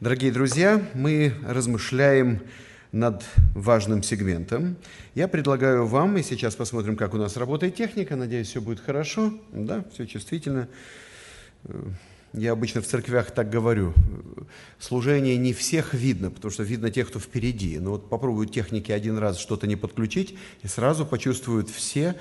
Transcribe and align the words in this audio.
Дорогие 0.00 0.32
друзья, 0.32 0.82
мы 0.94 1.34
размышляем 1.46 2.40
над 2.90 3.22
важным 3.54 4.02
сегментом. 4.02 4.76
Я 5.14 5.28
предлагаю 5.28 5.84
вам, 5.84 6.16
и 6.16 6.22
сейчас 6.22 6.56
посмотрим, 6.56 6.96
как 6.96 7.12
у 7.12 7.18
нас 7.18 7.36
работает 7.36 7.74
техника, 7.74 8.16
надеюсь, 8.16 8.48
все 8.48 8.62
будет 8.62 8.80
хорошо, 8.80 9.34
да, 9.52 9.84
все 9.92 10.06
чувствительно. 10.06 10.68
Я 12.32 12.52
обычно 12.52 12.80
в 12.80 12.86
церквях 12.86 13.30
так 13.32 13.50
говорю, 13.50 13.92
служение 14.78 15.36
не 15.36 15.52
всех 15.52 15.92
видно, 15.92 16.30
потому 16.30 16.50
что 16.50 16.62
видно 16.62 16.90
тех, 16.90 17.08
кто 17.08 17.18
впереди. 17.18 17.78
Но 17.78 17.90
вот 17.90 18.08
попробуют 18.08 18.54
техники 18.54 18.92
один 18.92 19.18
раз 19.18 19.38
что-то 19.38 19.66
не 19.66 19.76
подключить, 19.76 20.34
и 20.62 20.66
сразу 20.66 21.04
почувствуют 21.04 21.68
все, 21.68 22.16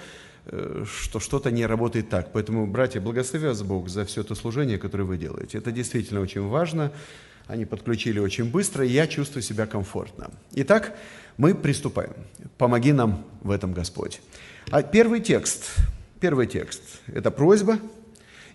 э, 0.48 0.84
что 0.86 1.22
что-то 1.22 1.50
не 1.50 1.66
работает 1.66 2.10
так. 2.10 2.34
Поэтому, 2.34 2.68
братья, 2.68 3.00
благослови 3.00 3.48
вас 3.48 3.64
Бог 3.64 3.88
за 3.88 4.04
все 4.04 4.22
то 4.24 4.36
служение, 4.36 4.78
которое 4.78 5.06
вы 5.06 5.18
делаете. 5.18 5.58
Это 5.58 5.72
действительно 5.72 6.20
очень 6.20 6.42
важно. 6.42 6.92
Они 7.50 7.66
подключили 7.66 8.20
очень 8.20 8.46
быстро, 8.46 8.86
и 8.86 8.90
я 8.90 9.08
чувствую 9.08 9.42
себя 9.42 9.66
комфортно. 9.66 10.30
Итак, 10.54 10.96
мы 11.36 11.56
приступаем. 11.56 12.14
Помоги 12.60 12.94
нам 12.94 13.26
в 13.42 13.50
этом, 13.50 13.74
Господь. 13.74 14.22
А 14.70 14.84
первый 14.84 15.20
текст, 15.20 15.76
первый 16.20 16.46
текст– 16.46 16.82
это 17.08 17.32
просьба 17.32 17.80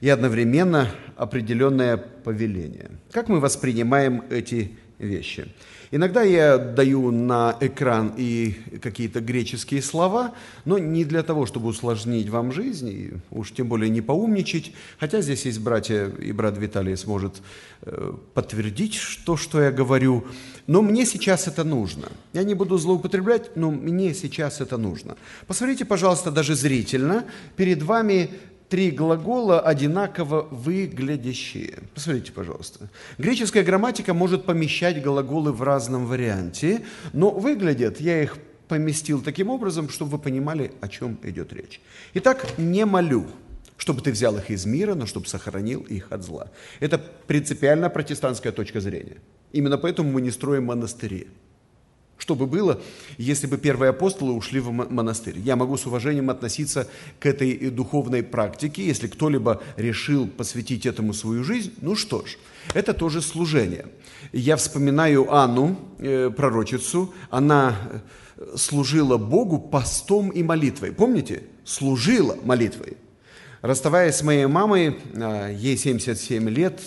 и 0.01 0.09
одновременно 0.09 0.93
определенное 1.16 1.97
повеление. 1.97 2.93
Как 3.11 3.29
мы 3.29 3.41
воспринимаем 3.41 4.23
эти 4.30 4.79
вещи? 4.98 5.48
Иногда 5.91 6.23
я 6.23 6.59
даю 6.59 7.12
на 7.12 7.57
экран 7.61 8.15
и 8.16 8.57
какие-то 8.83 9.21
греческие 9.21 9.80
слова, 9.80 10.35
но 10.65 10.77
не 10.77 11.05
для 11.05 11.23
того, 11.23 11.47
чтобы 11.47 11.69
усложнить 11.69 12.29
вам 12.29 12.51
жизнь, 12.52 12.89
и 12.89 13.12
уж 13.30 13.52
тем 13.52 13.69
более 13.69 13.91
не 13.91 14.01
поумничать, 14.01 14.73
хотя 14.99 15.21
здесь 15.21 15.47
есть 15.47 15.61
братья, 15.61 16.09
и 16.09 16.33
брат 16.33 16.59
Виталий 16.59 16.97
сможет 16.97 17.43
э, 17.83 18.12
подтвердить 18.35 18.99
то, 19.25 19.37
что 19.37 19.61
я 19.62 19.71
говорю, 19.71 20.25
но 20.66 20.83
мне 20.83 21.07
сейчас 21.07 21.47
это 21.47 21.63
нужно. 21.63 22.09
Я 22.33 22.43
не 22.43 22.55
буду 22.55 22.77
злоупотреблять, 22.77 23.57
но 23.57 23.71
мне 23.71 24.15
сейчас 24.15 24.61
это 24.61 24.79
нужно. 24.79 25.16
Посмотрите, 25.46 25.85
пожалуйста, 25.85 26.30
даже 26.30 26.57
зрительно, 26.57 27.24
перед 27.57 27.83
вами 27.83 28.30
три 28.75 28.91
глагола 28.91 29.61
одинаково 29.61 30.49
выглядящие. 30.51 31.79
Посмотрите, 31.95 32.33
пожалуйста. 32.33 32.91
Греческая 33.19 33.63
грамматика 33.63 34.15
может 34.15 34.47
помещать 34.47 35.01
глаголы 35.01 35.53
в 35.53 35.63
разном 35.63 36.07
варианте, 36.07 36.83
но 37.13 37.30
выглядят, 37.30 38.01
я 38.01 38.21
их 38.21 38.37
поместил 38.67 39.23
таким 39.23 39.49
образом, 39.49 39.89
чтобы 39.89 40.11
вы 40.11 40.19
понимали, 40.19 40.73
о 40.80 40.89
чем 40.89 41.17
идет 41.23 41.52
речь. 41.52 41.80
Итак, 42.15 42.49
не 42.59 42.85
молю, 42.85 43.27
чтобы 43.77 44.01
ты 44.01 44.11
взял 44.11 44.37
их 44.39 44.51
из 44.51 44.67
мира, 44.67 44.97
но 44.97 45.07
чтобы 45.07 45.29
сохранил 45.29 45.83
их 45.83 46.11
от 46.11 46.25
зла. 46.25 46.51
Это 46.80 46.99
принципиально 46.99 47.91
протестантская 47.91 48.51
точка 48.51 48.80
зрения. 48.80 49.19
Именно 49.52 49.79
поэтому 49.79 50.11
мы 50.11 50.21
не 50.21 50.33
строим 50.33 50.65
монастыри. 50.65 51.29
Что 52.16 52.34
бы 52.34 52.46
было, 52.46 52.80
если 53.18 53.46
бы 53.46 53.59
первые 53.59 53.90
апостолы 53.90 54.32
ушли 54.32 54.60
в 54.60 54.70
монастырь? 54.70 55.38
Я 55.38 55.57
могу 55.57 55.76
с 55.76 55.87
уважением 55.87 56.30
относиться 56.30 56.88
к 57.18 57.26
этой 57.26 57.71
духовной 57.71 58.23
практике. 58.23 58.87
Если 58.87 59.09
кто-либо 59.09 59.62
решил 59.76 60.26
посвятить 60.29 60.87
этому 60.87 61.12
свою 61.12 61.43
жизнь, 61.45 61.73
ну 61.80 61.96
что 61.96 62.24
ж, 62.24 62.38
это 62.73 62.95
тоже 62.95 63.21
служение. 63.21 63.87
Я 64.32 64.56
вспоминаю 64.56 65.32
Анну, 65.34 65.76
э, 65.98 66.31
пророчицу, 66.31 67.12
она 67.31 67.76
э, 68.37 68.56
служила 68.56 69.19
Богу 69.19 69.59
постом 69.59 70.31
и 70.31 70.43
молитвой. 70.43 70.93
Помните? 70.93 71.43
Служила 71.65 72.38
молитвой. 72.44 72.97
Расставаясь 73.60 74.16
с 74.16 74.22
моей 74.22 74.47
мамой, 74.47 74.97
э, 75.15 75.54
ей 75.56 75.76
77 75.76 76.49
лет, 76.49 76.81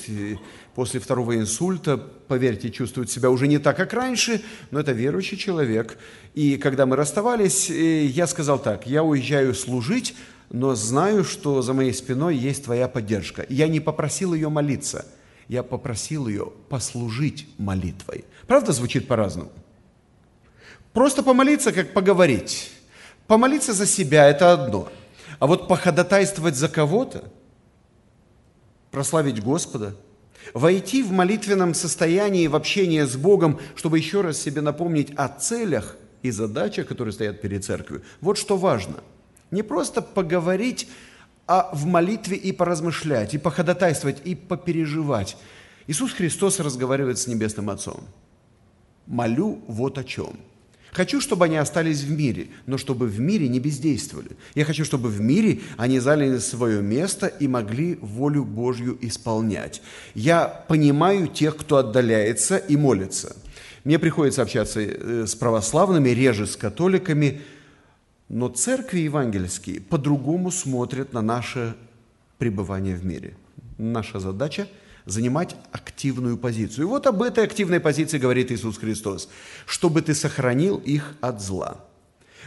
после 0.77 0.99
второго 0.99 1.35
инсульта, 1.35 1.97
поверьте, 1.97 2.69
чувствует 2.69 3.09
себя 3.09 3.31
уже 3.31 3.47
не 3.47 3.57
так, 3.57 3.75
как 3.75 3.93
раньше, 3.93 4.43
но 4.69 4.79
это 4.79 4.91
верующий 4.91 5.35
человек. 5.35 5.97
И 6.35 6.57
когда 6.57 6.85
мы 6.85 6.95
расставались, 6.95 7.71
э, 7.71 8.05
я 8.05 8.27
сказал 8.27 8.59
так, 8.59 8.85
я 8.85 9.03
уезжаю 9.03 9.55
служить, 9.55 10.15
но 10.51 10.75
знаю, 10.75 11.23
что 11.23 11.63
за 11.63 11.73
моей 11.73 11.95
спиной 11.95 12.37
есть 12.37 12.65
твоя 12.65 12.87
поддержка. 12.87 13.43
Я 13.49 13.67
не 13.67 13.79
попросил 13.79 14.35
ее 14.35 14.49
молиться, 14.49 15.07
я 15.47 15.63
попросил 15.63 16.27
ее 16.27 16.53
послужить 16.69 17.47
молитвой. 17.57 18.25
Правда, 18.45 18.71
звучит 18.71 19.07
по-разному? 19.07 19.51
Просто 20.93 21.23
помолиться, 21.23 21.71
как 21.71 21.91
поговорить. 21.91 22.71
Помолиться 23.25 23.73
за 23.73 23.87
себя– 23.87 24.27
это 24.29 24.53
одно. 24.53 24.89
А 25.39 25.47
вот 25.47 25.67
походатайствовать 25.67 26.55
за 26.55 26.69
кого-то, 26.69 27.31
прославить 28.91 29.41
Господа– 29.41 29.95
Войти 30.53 31.03
в 31.03 31.11
молитвенном 31.11 31.73
состоянии 31.73 32.47
в 32.47 32.55
общение 32.55 33.05
с 33.05 33.15
Богом, 33.15 33.59
чтобы 33.75 33.97
еще 33.97 34.21
раз 34.21 34.39
себе 34.39 34.61
напомнить 34.61 35.11
о 35.15 35.27
целях 35.27 35.97
и 36.21 36.31
задачах, 36.31 36.87
которые 36.87 37.13
стоят 37.13 37.41
перед 37.41 37.63
церковью. 37.63 38.03
Вот 38.21 38.37
что 38.37 38.57
важно. 38.57 38.95
Не 39.51 39.63
просто 39.63 40.01
поговорить, 40.01 40.87
а 41.47 41.69
в 41.73 41.85
молитве 41.85 42.35
и 42.35 42.51
поразмышлять, 42.51 43.33
и 43.33 43.37
походатайствовать, 43.37 44.21
и 44.25 44.35
попереживать. 44.35 45.37
Иисус 45.87 46.11
Христос 46.11 46.59
разговаривает 46.59 47.17
с 47.17 47.27
Небесным 47.27 47.69
Отцом. 47.69 48.03
«Молю 49.05 49.59
вот 49.67 49.97
о 49.97 50.03
чем». 50.03 50.37
Хочу, 50.91 51.21
чтобы 51.21 51.45
они 51.45 51.57
остались 51.57 52.01
в 52.01 52.11
мире, 52.11 52.47
но 52.65 52.77
чтобы 52.77 53.07
в 53.07 53.19
мире 53.19 53.47
не 53.47 53.59
бездействовали. 53.59 54.31
Я 54.55 54.65
хочу, 54.65 54.85
чтобы 54.85 55.09
в 55.09 55.19
мире 55.21 55.61
они 55.75 55.99
заняли 55.99 56.39
свое 56.39 56.81
место 56.81 57.27
и 57.27 57.47
могли 57.47 57.95
волю 58.01 58.45
Божью 58.45 58.97
исполнять. 59.01 59.81
Я 60.15 60.47
понимаю 60.67 61.27
тех, 61.27 61.57
кто 61.57 61.77
отдаляется 61.77 62.57
и 62.57 62.77
молится. 62.77 63.35
Мне 63.83 63.99
приходится 63.99 64.41
общаться 64.41 64.81
э, 64.81 65.25
с 65.27 65.35
православными, 65.35 66.09
реже 66.09 66.47
с 66.47 66.55
католиками, 66.55 67.41
но 68.29 68.49
церкви 68.49 68.99
евангельские 68.99 69.81
по-другому 69.81 70.51
смотрят 70.51 71.13
на 71.13 71.21
наше 71.21 71.75
пребывание 72.37 72.95
в 72.95 73.05
мире. 73.05 73.35
Наша 73.77 74.19
задача– 74.19 74.67
занимать 75.07 75.55
активную 75.71 76.37
позицию. 76.37 76.85
И 76.85 76.87
вот 76.87 77.07
об 77.07 77.21
этой 77.21 77.43
активной 77.43 77.79
позиции 77.79 78.19
говорит 78.19 78.51
Иисус 78.51 78.77
Христос, 78.77 79.29
чтобы 79.65 80.01
ты 80.01 80.13
сохранил 80.13 80.77
их 80.77 81.15
от 81.21 81.41
зла. 81.41 81.85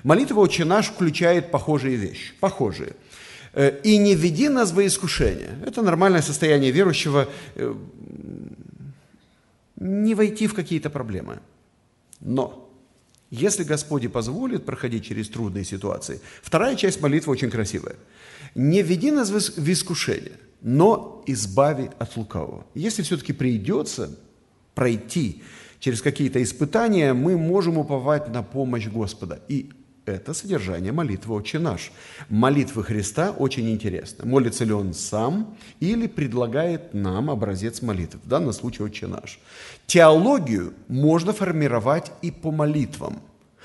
Молитва 0.05 0.41
«Отче 0.41 0.65
наш» 0.65 0.87
включает 0.87 1.51
похожие 1.51 1.97
вещи, 1.97 2.35
похожие. 2.39 2.95
Э, 3.55 3.81
«И 3.83 3.99
не 3.99 4.15
веди 4.15 4.49
нас 4.49 4.73
во 4.73 4.87
искушение». 4.87 5.59
Это 5.67 5.83
нормальное 5.83 6.23
состояние 6.23 6.71
верующего 6.71 7.29
э, 7.57 7.75
не 9.77 10.15
войти 10.15 10.47
в 10.47 10.55
какие-то 10.55 10.91
проблемы. 10.91 11.41
Но 12.21 12.71
если 13.31 13.65
Господь 13.65 14.13
позволит 14.13 14.67
проходить 14.67 15.07
через 15.07 15.29
трудные 15.29 15.65
ситуации, 15.65 16.21
вторая 16.43 16.77
часть 16.77 17.01
молитвы 17.01 17.33
очень 17.33 17.51
красивая. 17.51 17.97
«Не 18.55 18.83
веди 18.83 19.11
нас 19.11 19.31
в 19.31 19.73
искушение» 19.73 20.37
но 20.63 21.23
избави 21.27 21.91
от 21.99 22.17
лукавого. 22.17 22.65
Если 22.75 23.03
все-таки 23.03 23.33
придется 23.33 24.19
пройти 24.75 25.43
через 25.79 26.03
какие-то 26.03 26.43
испытания, 26.43 27.13
мы 27.13 27.37
можем 27.37 27.79
уповать 27.79 28.29
на 28.29 28.43
помощь 28.43 28.87
Господа. 28.87 29.41
И 29.49 29.71
это 30.07 30.35
содержание 30.35 30.93
молитвы 30.93 31.35
«Отче 31.35 31.59
наш». 31.59 31.93
Молитвы 32.29 32.83
Христа 32.83 33.31
очень 33.31 33.71
интересны. 33.71 34.27
Молится 34.27 34.65
ли 34.65 34.73
Он 34.73 34.93
сам 34.93 35.57
или 35.79 36.07
предлагает 36.07 36.95
нам 36.95 37.31
образец 37.31 37.83
молитвы, 37.83 38.21
в 38.25 38.29
данном 38.29 38.53
случае 38.53 38.87
«Отче 38.87 39.07
наш». 39.07 39.39
Теологию 39.87 40.75
можно 40.89 41.33
формировать 41.33 42.13
и 42.23 42.31
по 42.31 42.51
молитвам, 42.51 43.21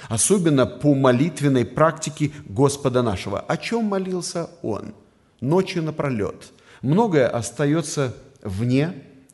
особенно 0.08 0.66
по 0.66 0.94
молитвенной 0.94 1.66
практике 1.66 2.32
Господа 2.46 3.02
нашего. 3.02 3.40
О 3.40 3.58
чем 3.58 3.86
молился 3.86 4.50
Он? 4.62 4.94
Ночью 5.42 5.84
напролет– 5.84 6.52
Многое 6.82 7.28
остается 7.28 8.16
вне 8.42 8.94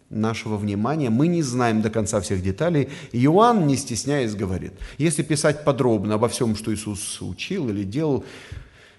нашего 0.09 0.57
внимания, 0.57 1.09
мы 1.09 1.27
не 1.27 1.41
знаем 1.41 1.81
до 1.81 1.89
конца 1.89 2.19
всех 2.21 2.43
деталей. 2.43 2.89
Иоанн, 3.11 3.65
не 3.65 3.77
стесняясь, 3.77 4.35
говорит, 4.35 4.73
если 4.97 5.23
писать 5.23 5.63
подробно 5.63 6.15
обо 6.15 6.27
всем, 6.27 6.55
что 6.55 6.73
Иисус 6.73 7.21
учил 7.21 7.69
или 7.69 7.83
делал, 7.83 8.25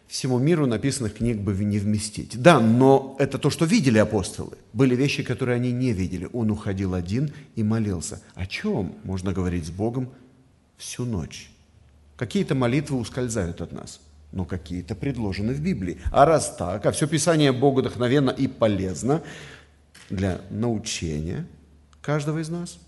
всему 0.08 0.38
миру 0.38 0.66
написанных 0.66 1.16
книг 1.16 1.38
бы 1.38 1.52
не 1.52 1.78
вместить. 1.78 2.40
Да, 2.40 2.60
но 2.60 3.16
это 3.18 3.38
то, 3.38 3.50
что 3.50 3.64
видели 3.64 3.98
апостолы. 3.98 4.56
Были 4.72 4.94
вещи, 4.96 5.22
которые 5.22 5.56
они 5.56 5.72
не 5.72 5.92
видели. 5.92 6.28
Он 6.32 6.50
уходил 6.50 6.94
один 6.94 7.32
и 7.56 7.62
молился. 7.62 8.22
О 8.34 8.46
чем 8.46 8.94
можно 9.04 9.32
говорить 9.32 9.66
с 9.66 9.70
Богом 9.70 10.10
всю 10.76 11.04
ночь? 11.04 11.50
Какие-то 12.16 12.54
молитвы 12.54 12.98
ускользают 12.98 13.60
от 13.60 13.72
нас– 13.72 14.00
но 14.32 14.44
какие-то 14.44 14.94
предложены 14.94 15.52
в 15.54 15.60
Библии. 15.60 15.98
А 16.10 16.24
раз 16.24 16.56
так, 16.56 16.84
а 16.86 16.92
все 16.92 17.06
Писание 17.06 17.52
Богу 17.52 17.80
вдохновенно 17.80 18.30
и 18.30 18.48
полезно 18.48 19.22
для 20.10 20.40
научения 20.50 21.46
каждого 22.00 22.38
из 22.40 22.48
нас, 22.48 22.78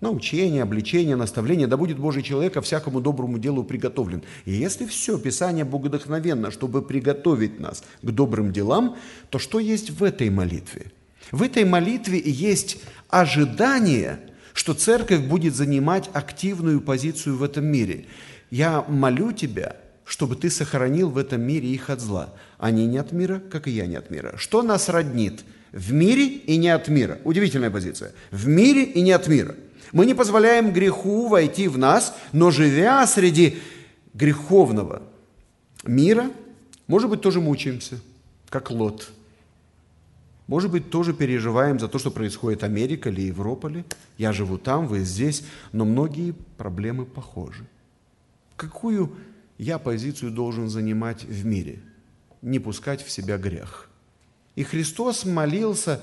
научение, 0.00 0.62
обличение, 0.62 1.16
наставление, 1.16 1.66
да 1.66 1.76
будет 1.76 1.98
Божий 1.98 2.22
человек 2.22 2.54
ко 2.54 2.62
всякому 2.62 3.00
доброму 3.00 3.38
делу 3.38 3.64
приготовлен. 3.64 4.22
И 4.44 4.52
если 4.52 4.86
все 4.86 5.18
Писание 5.18 5.64
богодохновенно, 5.64 6.50
чтобы 6.50 6.82
приготовить 6.82 7.60
нас 7.60 7.84
к 8.00 8.10
добрым 8.10 8.52
делам, 8.52 8.96
то 9.28 9.38
что 9.38 9.58
есть 9.58 9.90
в 9.90 10.02
этой 10.02 10.30
молитве? 10.30 10.86
В 11.30 11.42
этой 11.42 11.64
молитве 11.64 12.20
есть 12.24 12.78
ожидание– 13.08 14.18
что 14.54 14.74
церковь 14.74 15.20
будет 15.20 15.54
занимать 15.54 16.10
активную 16.12 16.80
позицию 16.80 17.36
в 17.36 17.42
этом 17.42 17.64
мире. 17.64 18.06
Я 18.50 18.84
молю 18.86 19.32
тебя, 19.32 19.76
чтобы 20.12 20.36
ты 20.36 20.50
сохранил 20.50 21.08
в 21.08 21.16
этом 21.16 21.40
мире 21.40 21.68
их 21.68 21.88
от 21.88 22.02
зла. 22.02 22.34
Они 22.58 22.86
не 22.86 22.98
от 22.98 23.12
мира, 23.12 23.42
как 23.50 23.66
и 23.66 23.70
я 23.70 23.86
не 23.86 23.96
от 23.96 24.10
мира. 24.10 24.34
Что 24.36 24.60
нас 24.60 24.90
роднит? 24.90 25.42
В 25.72 25.90
мире 25.94 26.26
и 26.26 26.58
не 26.58 26.68
от 26.68 26.88
мира. 26.88 27.18
Удивительная 27.24 27.70
позиция. 27.70 28.12
В 28.30 28.46
мире 28.46 28.84
и 28.84 29.00
не 29.00 29.12
от 29.12 29.26
мира. 29.26 29.54
Мы 29.90 30.04
не 30.04 30.12
позволяем 30.12 30.70
греху 30.70 31.28
войти 31.28 31.66
в 31.66 31.78
нас, 31.78 32.14
но 32.32 32.50
живя 32.50 33.06
среди 33.06 33.56
греховного 34.12 35.00
мира, 35.82 36.30
может 36.88 37.08
быть, 37.08 37.22
тоже 37.22 37.40
мучаемся, 37.40 37.98
как 38.50 38.70
Лот. 38.70 39.10
Может 40.46 40.70
быть, 40.70 40.90
тоже 40.90 41.14
переживаем 41.14 41.80
за 41.80 41.88
то, 41.88 41.98
что 41.98 42.10
происходит 42.10 42.60
в 42.60 42.64
Америке 42.66 43.08
или 43.08 43.22
Европа 43.22 43.68
ли. 43.68 43.82
Я 44.18 44.34
живу 44.34 44.58
там, 44.58 44.88
вы 44.88 45.04
здесь, 45.04 45.42
но 45.72 45.86
многие 45.86 46.34
проблемы 46.58 47.06
похожи. 47.06 47.64
Какую 48.56 49.10
я 49.62 49.78
позицию 49.78 50.32
должен 50.32 50.68
занимать 50.68 51.22
в 51.22 51.46
мире? 51.46 51.80
Не 52.42 52.58
пускать 52.58 53.00
в 53.00 53.10
себя 53.10 53.38
грех. 53.38 53.88
И 54.56 54.64
Христос 54.64 55.24
молился 55.24 56.00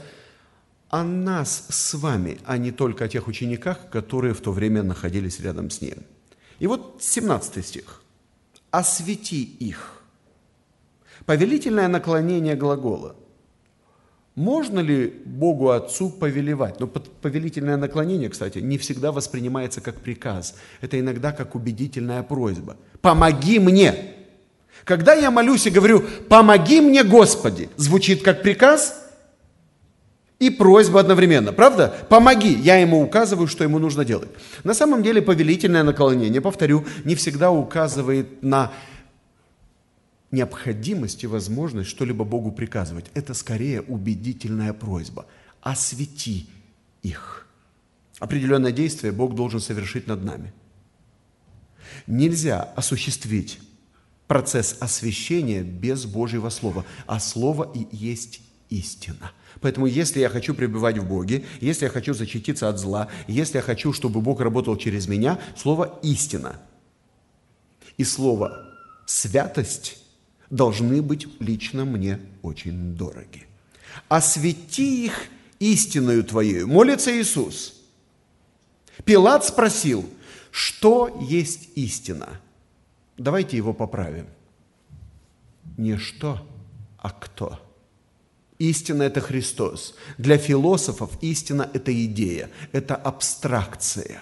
о 0.88 1.04
нас 1.04 1.66
с 1.68 1.94
вами, 1.94 2.40
а 2.46 2.58
не 2.58 2.72
только 2.72 3.04
о 3.04 3.10
тех 3.10 3.28
учениках, 3.28 3.90
которые 3.90 4.34
в 4.34 4.40
то 4.40 4.54
время 4.54 4.82
находились 4.82 5.42
рядом 5.42 5.70
с 5.70 5.82
Ним. 5.82 5.98
И 6.60 6.68
вот 6.68 7.00
17 7.02 7.66
стих. 7.66 8.02
«Освети 8.72 9.44
их». 9.44 10.04
Повелительное 11.26 11.90
наклонение 11.90 12.56
глагола. 12.56 13.18
Можно 14.40 14.80
ли 14.80 15.14
Богу 15.26 15.72
Отцу 15.72 16.10
повелевать? 16.10 16.80
Но 16.80 16.88
повелительное 16.88 17.76
наклонение, 17.76 18.30
кстати, 18.30 18.60
не 18.60 18.78
всегда 18.78 19.12
воспринимается 19.12 19.82
как 19.82 19.96
приказ. 19.96 20.56
Это 20.80 20.98
иногда 20.98 21.34
как 21.34 21.56
убедительная 21.56 22.24
просьба. 22.24 22.78
«Помоги 23.02 23.60
мне!» 23.60 24.14
Когда 24.86 25.14
я 25.14 25.30
молюсь 25.30 25.68
и 25.68 25.70
говорю 25.70 26.06
«помоги 26.30 26.80
мне, 26.80 27.04
Господи», 27.04 27.70
звучит 27.76 28.24
как 28.24 28.42
приказ– 28.42 28.96
и 30.40 30.50
просьба 30.50 31.02
одновременно. 31.02 31.52
Правда? 31.52 31.94
Помоги. 32.08 32.54
Я 32.54 32.78
ему 32.78 33.04
указываю, 33.04 33.48
что 33.48 33.66
ему 33.66 33.78
нужно 33.78 34.06
делать. 34.06 34.30
На 34.64 34.74
самом 34.74 35.04
деле 35.04 35.22
повелительное 35.22 35.84
наклонение, 35.84 36.40
повторю, 36.40 36.86
не 37.04 37.16
всегда 37.16 37.52
указывает 37.52 38.42
на 38.42 38.72
необходимость 40.32 41.24
и 41.24 41.28
возможность 41.28 41.90
что-либо 41.90 42.24
Богу 42.24 42.52
приказывать. 42.52 43.06
Это 43.14 43.34
скорее 43.34 43.82
убедительная 43.82 44.74
просьба. 44.74 45.26
Освети 45.62 46.48
их. 47.02 47.48
Определенное 48.20 48.72
действие 48.72 49.12
Бог 49.12 49.36
должен 49.36 49.60
совершить 49.60 50.08
над 50.08 50.24
нами. 50.24 50.54
Нельзя 52.06 52.62
осуществить 52.62 53.60
процесс 54.28 54.78
освящения 54.80 55.64
без 55.64 56.06
Божьего 56.06 56.50
Слова, 56.50 56.86
а 57.08 57.20
Слово 57.20 57.72
и 57.74 57.88
есть 57.96 58.42
истина. 58.70 59.32
Поэтому 59.62 59.88
если 59.88 60.20
я 60.20 60.30
хочу 60.30 60.54
пребывать 60.54 60.98
в 60.98 61.08
Боге, 61.08 61.46
если 61.60 61.86
я 61.86 61.92
хочу 61.92 62.14
защититься 62.14 62.70
от 62.70 62.78
зла, 62.78 63.08
если 63.28 63.58
я 63.58 63.62
хочу, 63.62 63.92
чтобы 63.94 64.22
Бог 64.22 64.40
работал 64.42 64.78
через 64.78 65.08
меня, 65.08 65.40
слово 65.58 66.00
«истина» 66.04 66.62
и 67.98 68.04
слово 68.04 68.68
«святость» 69.06 69.99
должны 70.50 71.02
быть 71.02 71.28
лично 71.40 71.86
мне 71.86 72.20
очень 72.42 72.96
дороги. 72.96 73.46
«Освети 74.08 75.06
их 75.06 75.28
истиною 75.60 76.24
Твоею». 76.24 76.68
Молится 76.68 77.12
Иисус. 77.12 77.82
Пилат 79.06 79.46
спросил, 79.46 80.10
что 80.52 81.20
есть 81.22 81.70
истина? 81.76 82.40
Давайте 83.18 83.58
его 83.58 83.74
поправим. 83.74 84.28
Не 85.78 85.98
что, 85.98 86.46
а 86.98 87.10
кто– 87.10 87.60
Истина– 88.60 89.04
это 89.04 89.22
Христос. 89.22 89.96
Для 90.18 90.38
философов 90.38 91.12
истина– 91.22 91.70
это 91.74 92.06
идея, 92.06 92.52
это 92.74 92.96
абстракция, 92.96 94.22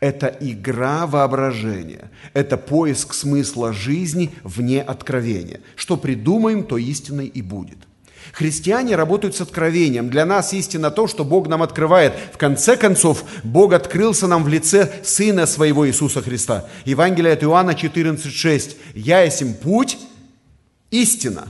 это 0.00 0.34
игра 0.40 1.06
воображения, 1.06 2.10
это 2.34 2.56
поиск 2.56 3.14
смысла 3.14 3.72
жизни 3.72 4.32
вне 4.42 4.82
откровения. 4.82 5.60
Что 5.76 5.96
придумаем, 5.96 6.64
то 6.64 6.76
истиной 6.78 7.26
и 7.26 7.42
будет. 7.42 7.78
Христиане 8.32 8.96
работают 8.96 9.36
с 9.36 9.40
откровением. 9.40 10.10
Для 10.10 10.26
нас 10.26 10.52
истина 10.52 10.90
то, 10.90 11.06
что 11.06 11.24
Бог 11.24 11.48
нам 11.48 11.62
открывает. 11.62 12.12
В 12.32 12.36
конце 12.36 12.76
концов, 12.76 13.24
Бог 13.42 13.72
открылся 13.72 14.26
нам 14.26 14.44
в 14.44 14.48
лице 14.48 14.92
Сына 15.02 15.46
Своего 15.46 15.88
Иисуса 15.88 16.20
Христа. 16.20 16.68
Евангелие 16.84 17.32
от 17.32 17.42
Иоанна 17.42 17.70
14,6. 17.70 18.76
«Я 18.94 19.22
есмь 19.22 19.54
путь, 19.54 19.98
истина, 20.90 21.48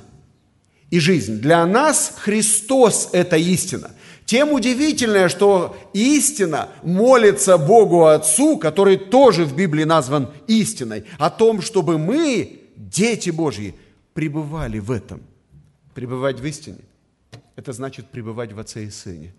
и 0.91 0.99
жизнь. 1.00 1.41
Для 1.41 1.67
нас 1.67 2.14
Христос– 2.17 3.11
это 3.12 3.37
истина. 3.37 3.91
Тем 4.28 4.52
удивительное, 4.52 5.30
что 5.30 5.75
истина 5.94 6.69
молится 6.82 7.56
Богу 7.56 8.04
Отцу, 8.04 8.58
который 8.58 8.98
тоже 8.98 9.46
в 9.46 9.56
Библии 9.56 9.84
назван 9.84 10.28
истиной, 10.46 11.06
о 11.19 11.30
том, 11.30 11.62
чтобы 11.62 11.96
мы, 11.96 12.60
дети 12.76 13.30
Божьи, 13.30 13.75
пребывали 14.12 14.80
в 14.80 14.90
этом. 14.90 15.22
Пребывать 15.94 16.40
в 16.40 16.44
истине– 16.44 16.80
это 17.56 17.72
значит 17.72 18.08
пребывать 18.08 18.52
в 18.52 18.60
Отце 18.60 18.84
и 18.84 18.90
Сыне. 18.90 19.34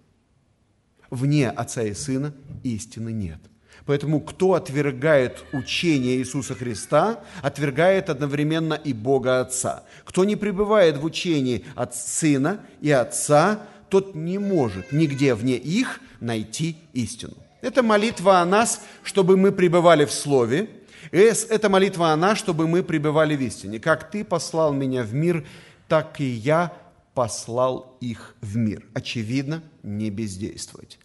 Вне 1.12 1.52
Отца 1.52 1.84
и 1.84 1.94
Сына 1.94 2.34
истины 2.64 3.12
нет– 3.12 3.42
Поэтому 3.86 4.20
кто 4.20 4.54
отвергает 4.54 5.44
учение 5.52 6.18
Иисуса 6.18 6.54
Христа, 6.54 7.22
отвергает 7.42 8.10
одновременно 8.10 8.74
и 8.76 8.94
Бога 8.94 9.40
Отца. 9.40 9.84
Кто 10.04 10.26
не 10.26 10.36
пребывает 10.36 10.98
в 10.98 11.06
учении 11.06 11.66
от 11.76 11.96
Сына 11.96 12.60
и 12.82 12.92
Отца, 12.92 13.62
тот 13.90 14.16
не 14.16 14.38
может 14.38 14.92
нигде 14.92 15.36
вне 15.36 15.58
их 15.58 16.00
найти 16.20 16.78
истину. 16.94 17.36
Это 17.62 17.84
молитва 17.84 18.40
о 18.42 18.46
нас, 18.46 18.82
чтобы 19.04 19.36
мы 19.38 19.52
пребывали 19.52 20.06
в 20.06 20.12
Слове. 20.12 20.70
Это 21.12 21.70
молитва 21.70 22.12
о 22.12 22.16
нас, 22.16 22.38
чтобы 22.38 22.68
мы 22.68 22.84
пребывали 22.84 23.36
в 23.36 23.42
истине. 23.42 23.80
Как 23.80 24.12
Ты 24.12 24.24
послал 24.24 24.74
меня 24.74 25.04
в 25.04 25.14
мир, 25.14 25.46
так 25.88 26.22
и 26.22 26.26
я 26.26 26.74
послал 27.14 27.98
их 28.00 28.36
в 28.42 28.56
мир. 28.56 28.86
Очевидно, 28.94 29.62
не 29.84 30.10
бездействовать. 30.10 31.00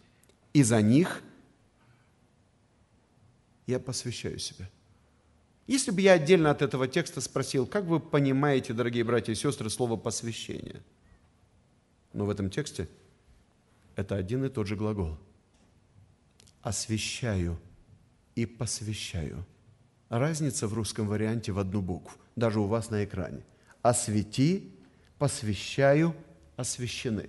И 0.53 0.63
за 0.63 0.81
них– 0.83 1.23
я 3.67 3.79
посвящаю 3.79 4.39
себя. 4.39 4.69
Если 5.67 5.91
бы 5.91 6.01
я 6.03 6.13
отдельно 6.13 6.51
от 6.51 6.61
этого 6.61 6.87
текста 6.87 7.21
спросил, 7.21 7.67
как 7.67 7.85
вы 7.85 7.99
понимаете, 7.99 8.75
дорогие 8.75 9.05
братья 9.05 9.33
и 9.33 9.37
сестры, 9.37 9.71
слово 9.71 9.97
«посвящение»? 9.97 10.83
Но 12.15 12.25
в 12.25 12.31
этом 12.31 12.49
тексте 12.49 12.89
это 13.97 14.17
один 14.17 14.45
и 14.45 14.49
тот 14.49 14.67
же 14.67 14.77
глагол. 14.77 15.19
«Освящаю» 16.63 17.61
и 18.35 18.47
«посвящаю». 18.47 19.45
Разница 20.09 20.67
в 20.67 20.73
русском 20.73 21.07
варианте 21.07 21.53
в 21.53 21.59
одну 21.59 21.83
букву, 21.83 22.17
даже 22.37 22.61
у 22.61 22.65
вас 22.65 22.89
на 22.89 23.05
экране. 23.05 23.45
«Освети», 23.83 24.73
«посвящаю», 25.19 26.15
«освящены». 26.57 27.29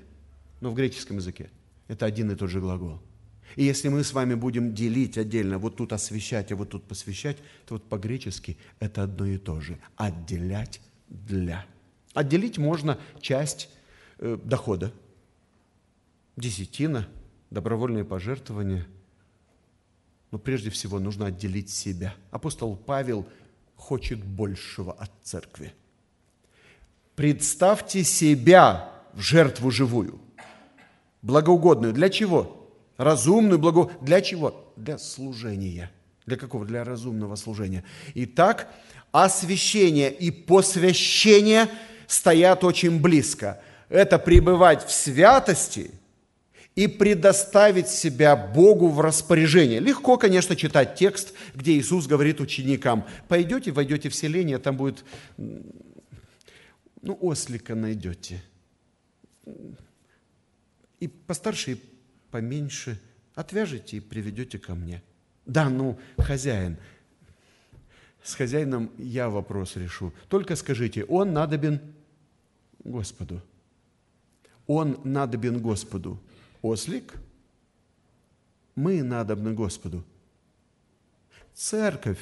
Но 0.61 0.71
в 0.71 0.75
греческом 0.75 1.17
языке 1.17 1.49
это 1.89 2.05
один 2.05 2.31
и 2.31 2.35
тот 2.35 2.49
же 2.49 2.61
глагол– 2.61 3.01
и 3.55 3.63
если 3.63 3.87
мы 3.87 4.03
с 4.03 4.13
вами 4.13 4.33
будем 4.33 4.73
делить 4.73 5.17
отдельно, 5.17 5.57
вот 5.57 5.77
тут 5.77 5.93
освещать, 5.93 6.51
а 6.51 6.55
вот 6.55 6.69
тут 6.69 6.83
посвящать, 6.83 7.37
то 7.65 7.75
вот 7.75 7.87
по-гречески 7.87 8.57
это 8.79 9.03
одно 9.03 9.25
и 9.25 9.37
то 9.37 9.61
же. 9.61 9.77
Отделять 9.95 10.81
для. 11.07 11.65
Отделить 12.13 12.57
можно 12.57 12.99
часть 13.21 13.69
дохода, 14.19 14.91
десятина, 16.35 17.07
добровольные 17.49 18.05
пожертвования. 18.05 18.87
Но 20.31 20.39
прежде 20.39 20.69
всего 20.69 20.99
нужно 20.99 21.27
отделить 21.27 21.69
себя. 21.69 22.15
Апостол 22.31 22.75
Павел 22.75 23.27
хочет 23.75 24.23
большего 24.23 24.93
от 24.93 25.11
церкви. 25.23 25.73
Представьте 27.15 28.03
себя 28.03 28.91
в 29.13 29.21
жертву 29.21 29.71
живую, 29.71 30.19
благоугодную. 31.21 31.93
Для 31.93 32.09
чего? 32.09 32.65
разумную, 32.97 33.59
благо... 33.59 33.91
Для 34.01 34.21
чего? 34.21 34.71
Для 34.75 34.97
служения. 34.97 35.91
Для 36.25 36.37
какого? 36.37 36.65
Для 36.65 36.83
разумного 36.83 37.35
служения. 37.35 37.83
Итак, 38.13 38.67
освящение 39.11 40.11
и 40.11 40.31
посвящение 40.31 41.67
стоят 42.07 42.63
очень 42.63 42.99
близко. 42.99 43.61
Это 43.89 44.17
пребывать 44.19 44.85
в 44.85 44.91
святости 44.91 45.91
и 46.75 46.87
предоставить 46.87 47.87
себя 47.87 48.35
Богу 48.35 48.89
в 48.89 48.99
распоряжение. 48.99 49.79
Легко, 49.79 50.17
конечно, 50.17 50.55
читать 50.55 50.95
текст, 50.95 51.33
где 51.53 51.77
Иисус 51.77 52.07
говорит 52.07 52.41
ученикам, 52.41 53.05
пойдете, 53.27 53.71
войдете 53.71 54.09
в 54.09 54.15
селение, 54.15 54.57
там 54.57 54.75
будет, 54.75 55.05
ну, 55.37 57.17
ослика 57.21 57.75
найдете. 57.75 58.43
И 60.99 61.07
постарше, 61.07 61.73
и 61.73 61.81
поменьше 62.31 62.99
отвяжете 63.35 63.97
и 63.97 64.01
приведете 64.01 64.59
ко 64.59 64.75
мне. 64.75 65.01
Да, 65.45 65.69
ну, 65.69 65.97
хозяин, 66.17 66.77
с 68.23 68.33
хозяином 68.33 68.91
я 68.97 69.29
вопрос 69.29 69.75
решу. 69.75 70.11
Только 70.27 70.55
скажите, 70.55 71.05
он 71.05 71.31
надобен 71.31 71.79
Господу. 72.83 73.41
Он 74.67 74.99
надобен 75.03 75.59
Господу. 75.59 76.19
Ослик, 76.61 77.13
мы 78.75 79.03
надобны 79.03 79.53
Господу. 79.53 80.03
Церковь 81.53 82.19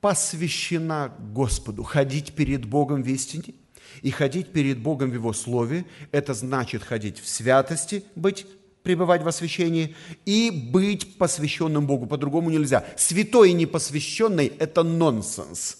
посвящена 0.00 1.14
Господу. 1.32 1.82
Ходить 1.84 2.34
перед 2.34 2.66
Богом 2.66 3.02
в 3.02 3.08
истине 3.08 3.54
и 4.02 4.10
ходить 4.10 4.52
перед 4.52 4.78
Богом 4.78 5.10
в 5.10 5.14
Его 5.14 5.32
Слове– 5.32 5.86
это 6.12 6.34
значит 6.34 6.82
ходить 6.82 7.20
в 7.20 7.28
святости, 7.28 8.04
быть 8.16 8.46
пребывать 8.82 9.22
в 9.22 9.28
освящении 9.28 9.94
и 10.24 10.50
быть 10.50 11.16
посвященным 11.18 11.86
Богу. 11.86 12.06
По-другому 12.06 12.50
нельзя. 12.50 12.84
Святой 12.96 13.50
и 13.50 13.54
непосвященный– 13.54 14.46
это 14.58 14.82
нонсенс. 14.82 15.78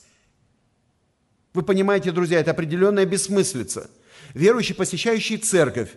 Вы 1.52 1.62
понимаете, 1.62 2.12
друзья, 2.12 2.40
это 2.40 2.52
определенная 2.52 3.04
бессмыслица. 3.04 3.90
Верующий, 4.34 4.74
посещающий 4.74 5.36
церковь 5.36 5.94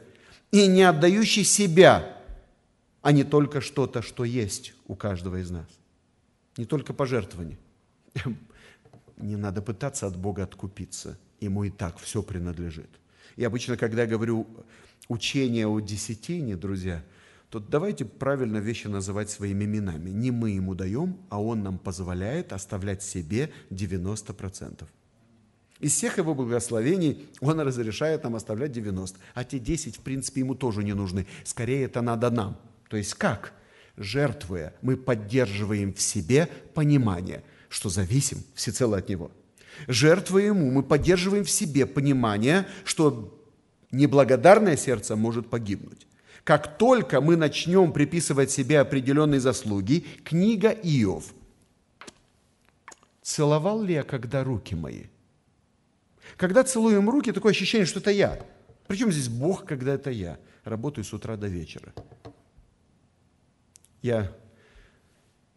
и 0.51 0.67
не 0.67 0.83
отдающий 0.83 1.43
себя, 1.43 2.17
а 3.01 3.11
не 3.11 3.23
только 3.23 3.61
что-то, 3.61 4.01
что 4.01 4.23
есть 4.23 4.73
у 4.87 4.95
каждого 4.95 5.41
из 5.41 5.51
нас. 5.51 5.67
Не 6.57 6.65
только 6.65 6.93
пожертвование. 6.93 7.57
Не 9.17 9.35
надо 9.35 9.61
пытаться 9.61 10.07
от 10.07 10.17
Бога 10.17 10.43
откупиться. 10.43 11.17
Ему 11.39 11.63
и 11.63 11.69
так 11.69 11.97
все 11.99 12.23
принадлежит. 12.23 12.89
И 13.35 13.43
обычно, 13.43 13.77
когда 13.77 14.03
я 14.03 14.07
говорю 14.07 14.47
учение 15.07 15.67
о 15.67 15.79
десятине, 15.79 16.55
друзья, 16.55 17.03
то 17.49 17.59
давайте 17.59 18.05
правильно 18.05 18.57
вещи 18.57 18.87
называть 18.87 19.29
своими 19.29 19.65
именами. 19.65 20.09
Не 20.09 20.31
мы 20.31 20.51
ему 20.51 20.75
даем, 20.75 21.17
а 21.29 21.41
он 21.41 21.63
нам 21.63 21.77
позволяет 21.77 22.53
оставлять 22.53 23.03
себе 23.03 23.51
90%. 23.69 24.87
Из 25.85 25.93
всех 25.93 26.17
его 26.17 26.33
благословений 26.33 27.27
он 27.41 27.59
разрешает 27.59 28.23
нам 28.23 28.35
оставлять 28.35 28.71
90. 28.71 29.19
А 29.35 29.43
те 29.43 29.59
10, 29.59 29.97
в 29.97 29.99
принципе, 29.99 30.39
ему 30.39 30.55
тоже 30.55 30.83
не 30.83 30.93
нужны. 30.93 31.27
Скорее, 31.43 31.83
это 31.83 32.01
надо 32.01 32.31
нам. 32.31 32.57
То 32.89 32.97
есть 32.97 33.13
как? 33.13 33.53
Жертвуя, 33.95 34.73
мы 34.81 34.97
поддерживаем 34.97 35.93
в 35.93 36.01
себе 36.01 36.49
понимание, 36.73 37.43
что 37.69 37.89
зависим 37.89 38.39
всецело 38.55 38.97
от 38.97 39.09
него. 39.09 39.29
Жертвуя 39.87 40.47
ему, 40.47 40.71
мы 40.71 40.81
поддерживаем 40.81 41.43
в 41.43 41.51
себе 41.51 41.85
понимание, 41.85 42.65
что 42.83 43.39
неблагодарное 43.91 44.77
сердце 44.77 45.15
может 45.15 45.51
погибнуть. 45.51 46.07
Как 46.43 46.79
только 46.79 47.21
мы 47.21 47.35
начнем 47.35 47.93
приписывать 47.93 48.49
себе 48.49 48.79
определенные 48.79 49.39
заслуги, 49.39 50.03
книга 50.23 50.71
Иов. 50.71 51.25
Целовал 53.21 53.83
ли 53.83 53.93
я 53.93 54.01
когда 54.01 54.43
руки 54.43 54.73
мои? 54.73 55.03
Когда 56.37 56.63
целуем 56.63 57.09
руки, 57.09 57.31
такое 57.31 57.51
ощущение, 57.51 57.85
что 57.85 57.99
это 57.99 58.11
я. 58.11 58.39
Причем 58.87 59.11
здесь 59.11 59.29
Бог, 59.29 59.65
когда 59.65 59.93
это 59.93 60.11
я. 60.11 60.37
Работаю 60.63 61.05
с 61.05 61.13
утра 61.13 61.37
до 61.37 61.47
вечера. 61.47 61.93
Я 64.01 64.31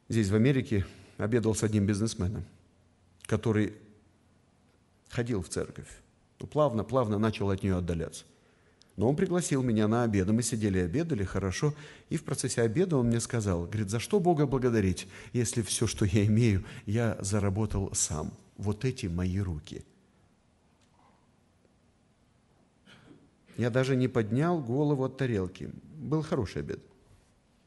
здесь, 0.08 0.28
в 0.28 0.34
Америке, 0.34 0.86
обедал 1.16 1.54
с 1.54 1.62
одним 1.62 1.86
бизнесменом, 1.86 2.44
который 3.26 3.74
ходил 5.10 5.42
в 5.42 5.48
церковь 5.48 5.88
то 6.38 6.46
плавно-плавно 6.46 7.18
начал 7.18 7.50
от 7.50 7.62
нее 7.62 7.76
отдаляться. 7.76 8.24
Но 8.96 9.08
он 9.08 9.16
пригласил 9.16 9.62
меня 9.62 9.86
на 9.86 10.04
обед, 10.04 10.28
и 10.28 10.32
мы 10.32 10.42
сидели 10.42 10.78
обедали, 10.78 11.22
хорошо. 11.22 11.74
И 12.08 12.16
в 12.16 12.24
процессе 12.24 12.62
обеда 12.62 12.96
он 12.96 13.08
мне 13.08 13.20
сказал, 13.20 13.64
говорит, 13.64 13.90
за 13.90 14.00
что 14.00 14.18
Бога 14.18 14.46
благодарить, 14.46 15.06
если 15.32 15.62
все, 15.62 15.86
что 15.86 16.04
я 16.04 16.26
имею, 16.26 16.64
я 16.86 17.16
заработал 17.20 17.90
сам. 17.94 18.32
Вот 18.56 18.84
эти 18.84 19.06
мои 19.06 19.38
руки. 19.38 19.84
Я 23.58 23.70
даже 23.70 23.96
не 23.96 24.06
поднял 24.08 24.62
голову 24.62 25.04
от 25.04 25.16
тарелки. 25.16 25.70
Был 25.96 26.22
хороший 26.22 26.62
обед. 26.62 26.78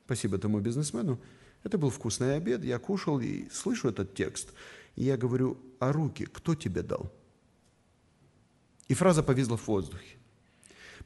Спасибо 0.06 0.38
тому 0.38 0.60
бизнесмену. 0.62 1.20
Это 1.64 1.78
был 1.78 1.90
вкусный 1.90 2.38
обед. 2.38 2.64
Я 2.64 2.80
кушал 2.80 3.20
и 3.20 3.50
слышу 3.50 3.90
этот 3.90 4.16
текст. 4.16 4.54
И 4.96 5.04
я 5.04 5.18
говорю, 5.18 5.58
а 5.80 5.92
руки 5.92 6.26
кто 6.26 6.56
тебе 6.56 6.82
дал? 6.82 7.12
И 8.88 8.94
фраза 8.94 9.22
повисла 9.22 9.58
в 9.58 9.68
воздухе. 9.68 10.18